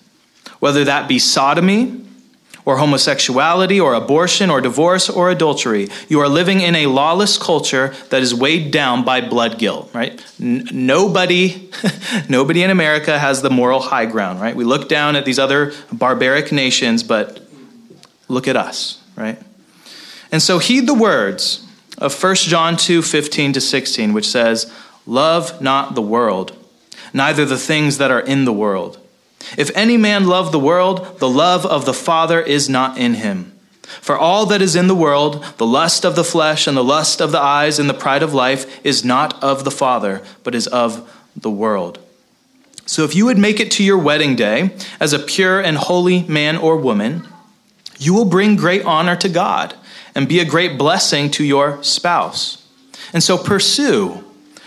whether 0.59 0.83
that 0.83 1.09
be 1.09 1.19
sodomy, 1.19 2.07
or 2.69 2.77
homosexuality 2.77 3.81
or 3.81 3.95
abortion 3.95 4.51
or 4.51 4.61
divorce 4.61 5.09
or 5.09 5.31
adultery. 5.31 5.89
You 6.07 6.21
are 6.21 6.29
living 6.29 6.61
in 6.61 6.75
a 6.75 6.85
lawless 6.85 7.39
culture 7.39 7.95
that 8.11 8.21
is 8.21 8.35
weighed 8.35 8.71
down 8.71 9.07
by 9.07 9.23
blood 9.23 9.59
guilt, 9.59 9.89
right? 9.95 10.23
N- 10.39 10.69
nobody 10.71 11.71
nobody 12.29 12.63
in 12.63 12.69
America 12.69 13.19
has 13.19 13.41
the 13.41 13.49
moral 13.49 13.81
high 13.81 14.05
ground, 14.05 14.43
right? 14.43 14.55
We 14.55 14.65
look 14.65 14.87
down 14.87 15.17
at 15.17 15.25
these 15.25 15.39
other 15.39 15.73
barbaric 15.91 16.53
nations, 16.53 17.03
but 17.03 17.41
look 18.29 18.47
at 18.47 18.55
us, 18.55 19.03
right? 19.17 19.39
And 20.31 20.43
so 20.43 20.59
heed 20.59 20.87
the 20.87 20.93
words 20.93 21.67
of 21.97 22.23
1 22.23 22.35
John 22.35 22.77
2 22.77 23.01
15 23.01 23.55
to 23.55 23.63
16, 23.63 24.13
which 24.13 24.29
says, 24.29 24.71
Love 25.07 25.63
not 25.63 25.95
the 25.95 26.03
world, 26.03 26.55
neither 27.15 27.47
the 27.47 27.57
things 27.57 27.97
that 27.97 28.11
are 28.11 28.21
in 28.21 28.45
the 28.45 28.53
world. 28.53 28.99
If 29.57 29.71
any 29.75 29.97
man 29.97 30.27
love 30.27 30.53
the 30.53 30.59
world, 30.59 31.19
the 31.19 31.29
love 31.29 31.65
of 31.65 31.85
the 31.85 31.95
Father 31.95 32.41
is 32.41 32.69
not 32.69 32.99
in 32.99 33.15
him. 33.15 33.53
For 33.83 34.19
all 34.19 34.45
that 34.47 34.61
is 34.61 34.77
in 34.77 34.87
the 34.87 34.95
world, 34.95 35.43
the 35.57 35.67
lust 35.67 36.05
of 36.05 36.15
the 36.15 36.25
flesh 36.25 36.67
and 36.67 36.77
the 36.77 36.85
lust 36.85 37.21
of 37.21 37.33
the 37.33 37.41
eyes 37.41 37.79
and 37.79 37.89
the 37.89 37.95
pride 37.95 38.23
of 38.23 38.35
life, 38.35 38.85
is 38.85 39.05
not 39.05 39.43
of 39.43 39.65
the 39.65 39.71
Father, 39.71 40.23
but 40.45 40.55
is 40.55 40.67
of 40.67 41.11
the 41.35 41.51
world. 41.51 41.99
So 42.85 43.05
if 43.05 43.15
you 43.15 43.27
would 43.27 43.39
make 43.39 43.61
it 43.61 43.71
to 43.73 43.85
your 43.85 43.99
wedding 43.99 44.37
day 44.37 44.71
as 45.01 45.13
a 45.13 45.19
pure 45.19 45.61
and 45.61 45.77
holy 45.77 46.23
man 46.25 46.57
or 46.57 46.77
woman, 46.77 47.27
you 47.99 48.15
will 48.15 48.25
bring 48.25 48.57
great 48.57 48.85
honor 48.85 49.17
to 49.17 49.29
God 49.29 49.75
and 50.15 50.29
be 50.29 50.41
a 50.41 50.45
great 50.45 50.79
blessing 50.79 51.31
to 51.33 51.45
your 51.45 51.83
spouse. 51.83 52.67
And 53.13 53.23
so 53.23 53.39
pursue, 53.39 54.25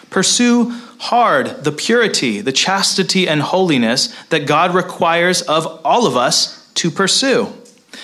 pursue 0.10 0.72
hard 1.02 1.64
the 1.64 1.72
purity, 1.72 2.42
the 2.42 2.52
chastity, 2.52 3.28
and 3.28 3.42
holiness 3.42 4.16
that 4.30 4.46
God 4.46 4.76
requires 4.76 5.42
of 5.42 5.66
all 5.84 6.06
of 6.06 6.16
us 6.16 6.70
to 6.76 6.92
pursue. 6.92 7.52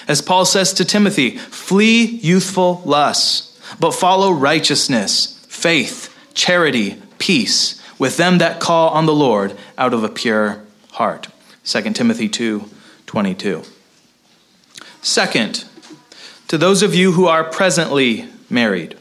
As 0.08 0.20
Paul 0.20 0.46
says 0.46 0.74
to 0.74 0.86
Timothy, 0.86 1.38
flee 1.38 2.06
youthful 2.06 2.82
lusts, 2.86 3.62
but 3.80 3.92
follow 3.92 4.32
righteousness, 4.32 5.46
faith, 5.48 6.12
charity, 6.34 7.00
peace 7.20 7.80
with 8.00 8.18
them 8.18 8.40
that 8.40 8.60
call 8.60 8.90
on 8.90 9.06
the 9.06 9.14
Lord 9.14 9.56
out 9.78 9.94
of 9.94 10.04
a 10.04 10.10
pure 10.10 10.64
heart. 10.94 11.28
2 11.66 11.94
Timothy 11.94 12.28
2 12.28 12.68
22. 13.06 13.62
Second, 15.04 15.66
to 16.48 16.58
those 16.58 16.82
of 16.82 16.96
you 16.96 17.12
who 17.12 17.28
are 17.28 17.44
presently 17.44 18.28
married, 18.50 18.98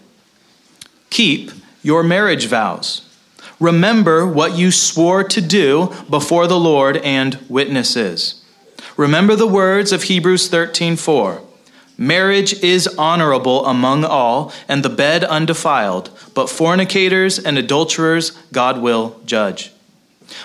keep 1.09 1.51
your 1.83 2.03
marriage 2.03 2.47
vows. 2.47 3.06
Remember 3.59 4.27
what 4.27 4.57
you 4.57 4.71
swore 4.71 5.25
to 5.25 5.40
do 5.40 5.92
before 6.11 6.47
the 6.47 6.61
Lord 6.61 6.99
and 6.99 7.38
witnesses. 7.49 8.42
Remember 8.97 9.35
the 9.35 9.47
words 9.47 9.92
of 9.92 10.05
Hebrews 10.05 10.49
13:4. 10.49 11.40
Marriage 11.97 12.62
is 12.62 12.87
honorable 12.99 13.64
among 13.64 14.05
all, 14.05 14.53
and 14.69 14.83
the 14.83 14.90
bed 14.90 15.25
undefiled, 15.25 16.11
but 16.35 16.51
fornicators 16.51 17.38
and 17.38 17.57
adulterers 17.57 18.33
God 18.53 18.83
will 18.83 19.16
judge. 19.25 19.73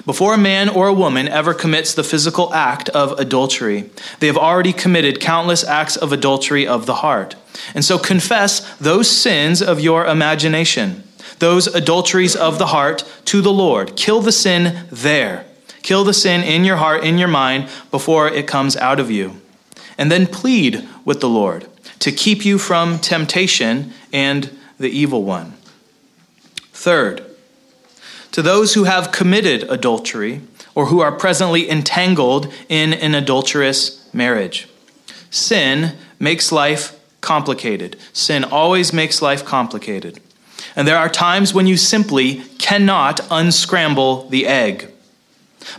Before 0.05 0.33
a 0.33 0.37
man 0.37 0.69
or 0.69 0.87
a 0.87 0.93
woman 0.93 1.27
ever 1.27 1.53
commits 1.53 1.93
the 1.93 2.03
physical 2.03 2.53
act 2.53 2.87
of 2.89 3.19
adultery, 3.19 3.89
they 4.19 4.27
have 4.27 4.37
already 4.37 4.71
committed 4.71 5.19
countless 5.19 5.65
acts 5.65 5.97
of 5.97 6.13
adultery 6.13 6.65
of 6.65 6.85
the 6.85 6.95
heart. 6.95 7.35
And 7.75 7.83
so 7.83 7.97
confess 7.97 8.61
those 8.79 9.09
sins 9.09 9.61
of 9.61 9.81
your 9.81 10.05
imagination 10.05 11.03
those 11.41 11.65
adulteries 11.67 12.35
of 12.35 12.59
the 12.59 12.67
heart 12.67 13.03
to 13.25 13.41
the 13.41 13.51
Lord. 13.51 13.97
Kill 13.97 14.21
the 14.21 14.31
sin 14.31 14.85
there. 14.91 15.45
Kill 15.81 16.03
the 16.03 16.13
sin 16.13 16.43
in 16.43 16.63
your 16.63 16.77
heart, 16.77 17.03
in 17.03 17.17
your 17.17 17.27
mind, 17.27 17.67
before 17.89 18.27
it 18.27 18.47
comes 18.47 18.77
out 18.77 18.99
of 18.99 19.09
you. 19.09 19.41
And 19.97 20.11
then 20.11 20.27
plead 20.27 20.87
with 21.03 21.19
the 21.19 21.27
Lord 21.27 21.67
to 21.99 22.11
keep 22.11 22.45
you 22.45 22.59
from 22.59 22.99
temptation 22.99 23.91
and 24.13 24.55
the 24.79 24.89
evil 24.89 25.23
one. 25.23 25.53
Third, 26.73 27.25
to 28.31 28.43
those 28.43 28.75
who 28.75 28.83
have 28.83 29.11
committed 29.11 29.63
adultery 29.63 30.41
or 30.75 30.85
who 30.85 31.01
are 31.01 31.11
presently 31.11 31.69
entangled 31.69 32.53
in 32.69 32.93
an 32.93 33.15
adulterous 33.15 34.07
marriage, 34.13 34.69
sin 35.31 35.95
makes 36.19 36.51
life 36.51 36.99
complicated. 37.19 37.97
Sin 38.13 38.43
always 38.43 38.93
makes 38.93 39.23
life 39.23 39.43
complicated. 39.43 40.21
And 40.75 40.87
there 40.87 40.97
are 40.97 41.09
times 41.09 41.53
when 41.53 41.67
you 41.67 41.77
simply 41.77 42.43
cannot 42.57 43.19
unscramble 43.29 44.29
the 44.29 44.47
egg. 44.47 44.91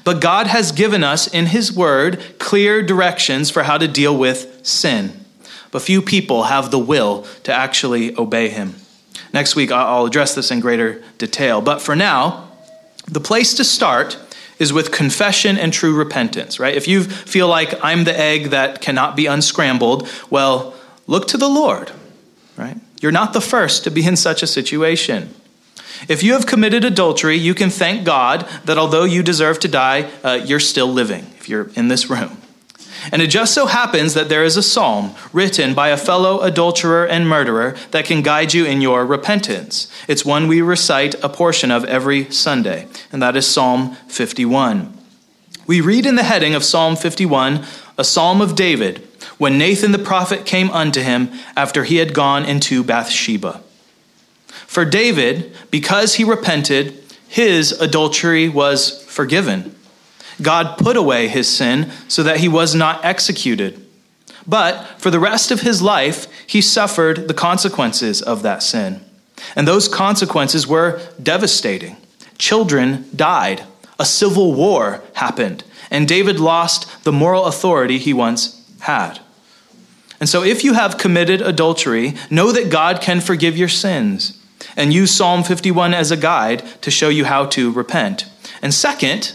But 0.05 0.21
God 0.21 0.47
has 0.47 0.73
given 0.73 1.03
us 1.03 1.27
in 1.27 1.47
His 1.47 1.73
Word 1.73 2.23
clear 2.39 2.83
directions 2.83 3.51
for 3.51 3.65
how 3.65 3.79
to 3.79 3.89
deal 3.89 4.17
with 4.17 4.65
sin. 4.67 5.25
But 5.71 5.83
few 5.83 6.03
people 6.03 6.45
have 6.45 6.71
the 6.71 6.79
will 6.79 7.27
to 7.45 7.53
actually 7.53 8.17
obey 8.17 8.49
Him. 8.49 8.75
Next 9.33 9.57
week, 9.57 9.73
I'll 9.73 10.07
address 10.07 10.35
this 10.35 10.51
in 10.51 10.61
greater 10.61 11.03
detail. 11.19 11.61
But 11.63 11.81
for 11.81 11.97
now, 11.97 12.51
the 13.07 13.21
place 13.21 13.55
to 13.55 13.65
start 13.65 14.19
is 14.59 14.73
with 14.73 14.93
confession 14.93 15.59
and 15.59 15.73
true 15.73 15.95
repentance, 15.95 16.61
right? 16.61 16.75
If 16.75 16.87
you 16.87 17.03
feel 17.03 17.49
like 17.49 17.75
I'm 17.83 18.05
the 18.05 18.17
egg 18.17 18.51
that 18.51 18.81
cannot 18.81 19.17
be 19.17 19.27
unscrambled, 19.27 20.09
well, 20.31 20.75
look 21.07 21.27
to 21.29 21.37
the 21.37 21.49
Lord, 21.49 21.91
right? 22.57 22.77
You're 23.03 23.13
not 23.13 23.33
the 23.33 23.41
first 23.41 23.83
to 23.85 23.91
be 23.91 24.07
in 24.07 24.17
such 24.17 24.43
a 24.43 24.47
situation. 24.47 25.35
If 26.09 26.23
you 26.23 26.35
have 26.35 26.47
committed 26.47 26.85
adultery, 26.85 27.37
you 27.37 27.53
can 27.53 27.69
thank 27.69 28.05
God 28.05 28.49
that 28.65 28.79
although 28.79 29.05
you 29.05 29.25
deserve 29.25 29.59
to 29.61 29.69
die, 29.69 30.09
uh, 30.23 30.41
you're 30.45 30.61
still 30.61 30.87
living 30.87 31.27
if 31.39 31.49
you're 31.49 31.71
in 31.75 31.89
this 31.89 32.09
room. 32.09 32.39
And 33.11 33.21
it 33.21 33.27
just 33.27 33.53
so 33.53 33.67
happens 33.67 34.15
that 34.15 34.29
there 34.29 34.45
is 34.45 34.57
a 34.57 34.63
psalm 34.63 35.17
written 35.33 35.75
by 35.75 35.89
a 35.89 35.97
fellow 35.97 36.41
adulterer 36.43 37.05
and 37.05 37.29
murderer 37.29 37.75
that 37.91 38.05
can 38.05 38.23
guide 38.23 38.55
you 38.55 38.65
in 38.65 38.81
your 38.81 39.05
repentance. 39.05 39.91
It's 40.07 40.25
one 40.25 40.47
we 40.47 40.63
recite 40.63 41.17
a 41.25 41.29
portion 41.29 41.73
of 41.73 41.85
every 41.87 42.31
Sunday, 42.31 42.87
and 43.11 43.21
that 43.21 43.35
is 43.35 43.47
Psalm 43.47 43.97
51. 44.07 44.97
We 45.67 45.81
read 45.81 46.07
in 46.07 46.15
the 46.15 46.23
heading 46.23 46.55
of 46.55 46.63
Psalm 46.63 46.95
51 46.95 47.65
a 47.99 48.05
psalm 48.05 48.41
of 48.41 48.55
David 48.55 49.07
when 49.43 49.59
Nathan 49.59 49.91
the 49.91 49.99
prophet 49.99 50.47
came 50.47 50.71
unto 50.71 51.01
him 51.01 51.29
after 51.57 51.83
he 51.83 51.97
had 51.97 52.15
gone 52.15 52.45
into 52.45 52.85
Bathsheba. 52.85 53.61
For 54.69 54.85
David, 54.85 55.53
because 55.69 56.15
he 56.15 56.23
repented, 56.23 57.03
his 57.27 57.73
adultery 57.73 58.49
was 58.49 59.03
forgiven. 59.07 59.75
God 60.41 60.79
put 60.79 60.97
away 60.97 61.27
his 61.27 61.49
sin 61.49 61.91
so 62.07 62.23
that 62.23 62.37
he 62.37 62.47
was 62.47 62.77
not 62.77 63.05
executed. 63.05 63.85
But 64.47 64.85
for 64.99 65.11
the 65.11 65.19
rest 65.19 65.51
of 65.51 65.63
his 65.63 65.83
life, 65.83 66.29
he 66.47 66.61
suffered 66.61 67.27
the 67.27 67.35
consequences 67.35 68.23
of 68.23 68.43
that 68.43 68.63
sin. 68.63 69.01
And 69.57 69.67
those 69.67 69.89
consequences 69.89 70.69
were 70.69 71.01
devastating. 71.21 71.97
Children 72.39 73.09
died, 73.17 73.65
a 73.99 74.05
civil 74.05 74.55
war 74.55 75.03
happened, 75.15 75.65
and 75.91 76.07
David 76.07 76.39
lost 76.39 77.03
the 77.03 77.11
moral 77.11 77.47
authority 77.47 77.99
he 77.99 78.13
once 78.13 78.65
had. 78.83 79.19
And 80.23 80.29
so, 80.29 80.45
if 80.45 80.63
you 80.63 80.75
have 80.75 80.99
committed 80.99 81.43
adultery, 81.43 82.15
know 82.31 82.53
that 82.53 82.71
God 82.71 83.01
can 83.01 83.21
forgive 83.21 83.59
your 83.59 83.67
sins 83.67 84.41
and 84.77 84.93
use 84.93 85.11
Psalm 85.11 85.43
51 85.43 85.95
as 85.95 86.13
a 86.13 86.17
guide 86.17 86.63
to 86.83 86.93
show 86.93 87.09
you 87.09 87.25
how 87.25 87.47
to 87.47 87.73
repent. 87.73 88.27
And 88.63 88.73
second, 88.73 89.35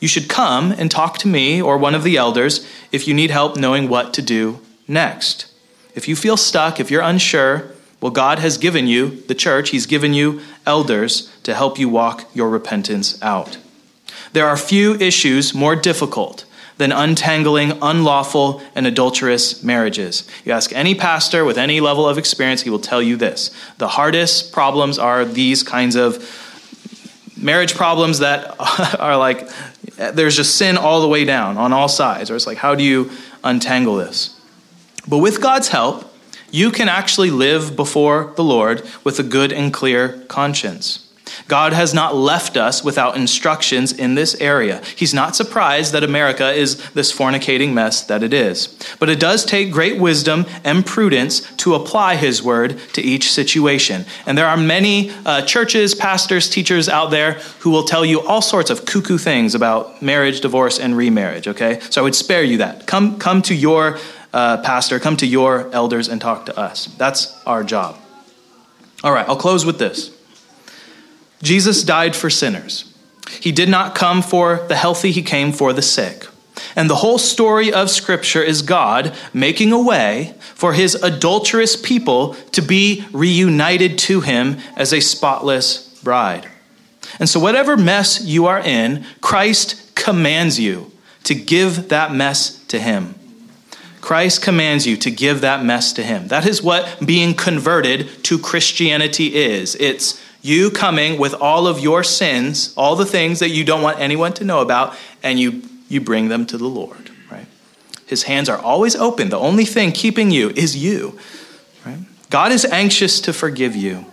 you 0.00 0.08
should 0.08 0.26
come 0.26 0.72
and 0.72 0.90
talk 0.90 1.18
to 1.18 1.28
me 1.28 1.60
or 1.60 1.76
one 1.76 1.94
of 1.94 2.04
the 2.04 2.16
elders 2.16 2.66
if 2.90 3.06
you 3.06 3.12
need 3.12 3.30
help 3.30 3.58
knowing 3.58 3.86
what 3.86 4.14
to 4.14 4.22
do 4.22 4.60
next. 4.88 5.52
If 5.94 6.08
you 6.08 6.16
feel 6.16 6.38
stuck, 6.38 6.80
if 6.80 6.90
you're 6.90 7.02
unsure, 7.02 7.70
well, 8.00 8.10
God 8.10 8.38
has 8.38 8.56
given 8.56 8.86
you, 8.86 9.10
the 9.26 9.34
church, 9.34 9.68
He's 9.68 9.84
given 9.84 10.14
you 10.14 10.40
elders 10.64 11.30
to 11.42 11.52
help 11.52 11.78
you 11.78 11.90
walk 11.90 12.24
your 12.32 12.48
repentance 12.48 13.22
out. 13.22 13.58
There 14.32 14.46
are 14.46 14.56
few 14.56 14.94
issues 14.94 15.52
more 15.52 15.76
difficult 15.76 16.46
than 16.78 16.92
untangling 16.92 17.72
unlawful 17.82 18.62
and 18.74 18.86
adulterous 18.86 19.62
marriages. 19.62 20.28
You 20.44 20.52
ask 20.52 20.72
any 20.72 20.94
pastor 20.94 21.44
with 21.44 21.58
any 21.58 21.80
level 21.80 22.08
of 22.08 22.18
experience, 22.18 22.62
he 22.62 22.70
will 22.70 22.78
tell 22.78 23.02
you 23.02 23.16
this. 23.16 23.50
The 23.78 23.88
hardest 23.88 24.52
problems 24.52 24.98
are 24.98 25.24
these 25.24 25.62
kinds 25.62 25.96
of 25.96 26.24
marriage 27.36 27.74
problems 27.74 28.20
that 28.20 28.56
are 29.00 29.16
like 29.16 29.48
there's 29.96 30.36
just 30.36 30.56
sin 30.56 30.76
all 30.76 31.00
the 31.00 31.08
way 31.08 31.24
down 31.24 31.58
on 31.58 31.72
all 31.72 31.88
sides, 31.88 32.30
or 32.30 32.36
it's 32.36 32.46
like, 32.46 32.58
how 32.58 32.74
do 32.74 32.84
you 32.84 33.10
untangle 33.42 33.96
this? 33.96 34.38
But 35.08 35.18
with 35.18 35.42
God's 35.42 35.68
help, 35.68 36.14
you 36.50 36.70
can 36.70 36.88
actually 36.88 37.30
live 37.30 37.74
before 37.74 38.32
the 38.36 38.44
Lord 38.44 38.88
with 39.04 39.18
a 39.18 39.22
good 39.22 39.52
and 39.52 39.72
clear 39.72 40.20
conscience. 40.28 41.07
God 41.46 41.72
has 41.72 41.94
not 41.94 42.14
left 42.14 42.56
us 42.56 42.84
without 42.84 43.16
instructions 43.16 43.92
in 43.92 44.14
this 44.14 44.34
area. 44.40 44.82
He's 44.96 45.14
not 45.14 45.36
surprised 45.36 45.92
that 45.92 46.04
America 46.04 46.52
is 46.52 46.90
this 46.90 47.12
fornicating 47.12 47.72
mess 47.72 48.02
that 48.02 48.22
it 48.22 48.32
is. 48.32 48.76
But 48.98 49.08
it 49.08 49.20
does 49.20 49.44
take 49.44 49.72
great 49.72 50.00
wisdom 50.00 50.46
and 50.64 50.84
prudence 50.84 51.40
to 51.58 51.74
apply 51.74 52.16
His 52.16 52.42
word 52.42 52.78
to 52.92 53.02
each 53.02 53.32
situation. 53.32 54.04
And 54.26 54.36
there 54.36 54.46
are 54.46 54.56
many 54.56 55.10
uh, 55.24 55.42
churches, 55.42 55.94
pastors, 55.94 56.48
teachers 56.48 56.88
out 56.88 57.10
there 57.10 57.34
who 57.60 57.70
will 57.70 57.84
tell 57.84 58.04
you 58.04 58.20
all 58.20 58.42
sorts 58.42 58.70
of 58.70 58.84
cuckoo 58.84 59.18
things 59.18 59.54
about 59.54 60.02
marriage, 60.02 60.40
divorce, 60.40 60.78
and 60.78 60.96
remarriage, 60.96 61.48
okay? 61.48 61.80
So 61.90 62.00
I 62.00 62.04
would 62.04 62.14
spare 62.14 62.42
you 62.42 62.58
that. 62.58 62.86
Come, 62.86 63.18
come 63.18 63.42
to 63.42 63.54
your 63.54 63.98
uh, 64.32 64.58
pastor, 64.58 65.00
come 65.00 65.16
to 65.18 65.26
your 65.26 65.72
elders 65.72 66.08
and 66.08 66.20
talk 66.20 66.46
to 66.46 66.58
us. 66.58 66.86
That's 66.98 67.34
our 67.46 67.64
job. 67.64 67.96
All 69.02 69.12
right, 69.12 69.28
I'll 69.28 69.36
close 69.36 69.64
with 69.64 69.78
this 69.78 70.10
Jesus 71.42 71.82
died 71.82 72.16
for 72.16 72.30
sinners. 72.30 72.92
He 73.40 73.52
did 73.52 73.68
not 73.68 73.94
come 73.94 74.22
for 74.22 74.66
the 74.68 74.76
healthy, 74.76 75.12
he 75.12 75.22
came 75.22 75.52
for 75.52 75.72
the 75.72 75.82
sick. 75.82 76.26
And 76.74 76.90
the 76.90 76.96
whole 76.96 77.18
story 77.18 77.72
of 77.72 77.90
Scripture 77.90 78.42
is 78.42 78.62
God 78.62 79.14
making 79.32 79.72
a 79.72 79.80
way 79.80 80.34
for 80.40 80.72
his 80.72 80.94
adulterous 80.96 81.76
people 81.76 82.34
to 82.52 82.62
be 82.62 83.04
reunited 83.12 83.98
to 83.98 84.20
him 84.20 84.58
as 84.76 84.92
a 84.92 85.00
spotless 85.00 86.00
bride. 86.02 86.48
And 87.18 87.28
so, 87.28 87.40
whatever 87.40 87.76
mess 87.76 88.24
you 88.24 88.46
are 88.46 88.60
in, 88.60 89.04
Christ 89.20 89.94
commands 89.94 90.58
you 90.58 90.90
to 91.24 91.34
give 91.34 91.88
that 91.88 92.12
mess 92.12 92.64
to 92.66 92.78
him. 92.78 93.14
Christ 94.00 94.42
commands 94.42 94.86
you 94.86 94.96
to 94.98 95.10
give 95.10 95.40
that 95.40 95.64
mess 95.64 95.92
to 95.94 96.02
him. 96.02 96.28
That 96.28 96.46
is 96.46 96.62
what 96.62 96.98
being 97.04 97.34
converted 97.34 98.24
to 98.24 98.38
Christianity 98.38 99.34
is. 99.34 99.74
It's 99.76 100.22
you 100.42 100.70
coming 100.70 101.18
with 101.18 101.34
all 101.34 101.66
of 101.66 101.80
your 101.80 102.04
sins, 102.04 102.72
all 102.76 102.96
the 102.96 103.06
things 103.06 103.40
that 103.40 103.50
you 103.50 103.64
don't 103.64 103.82
want 103.82 103.98
anyone 103.98 104.32
to 104.34 104.44
know 104.44 104.60
about, 104.60 104.96
and 105.22 105.38
you, 105.38 105.62
you 105.88 106.00
bring 106.00 106.28
them 106.28 106.46
to 106.46 106.58
the 106.58 106.68
Lord, 106.68 107.10
right? 107.30 107.46
His 108.06 108.24
hands 108.24 108.48
are 108.48 108.58
always 108.58 108.94
open. 108.94 109.30
The 109.30 109.38
only 109.38 109.64
thing 109.64 109.92
keeping 109.92 110.30
you 110.30 110.50
is 110.50 110.76
you, 110.76 111.18
right? 111.84 111.98
God 112.30 112.52
is 112.52 112.64
anxious 112.66 113.20
to 113.22 113.32
forgive 113.32 113.74
you. 113.74 114.06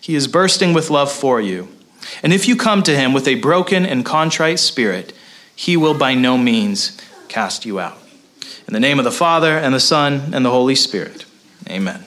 He 0.00 0.14
is 0.14 0.26
bursting 0.26 0.72
with 0.72 0.90
love 0.90 1.10
for 1.10 1.40
you. 1.40 1.68
And 2.22 2.32
if 2.32 2.48
you 2.48 2.56
come 2.56 2.82
to 2.84 2.96
him 2.96 3.12
with 3.12 3.28
a 3.28 3.36
broken 3.36 3.86
and 3.86 4.04
contrite 4.04 4.58
spirit, 4.58 5.12
he 5.54 5.76
will 5.76 5.94
by 5.94 6.14
no 6.14 6.36
means 6.36 7.00
cast 7.28 7.64
you 7.64 7.78
out. 7.78 7.98
In 8.66 8.74
the 8.74 8.80
name 8.80 8.98
of 8.98 9.04
the 9.04 9.12
Father, 9.12 9.56
and 9.56 9.74
the 9.74 9.80
Son, 9.80 10.32
and 10.34 10.44
the 10.44 10.50
Holy 10.50 10.74
Spirit. 10.74 11.24
Amen. 11.68 12.04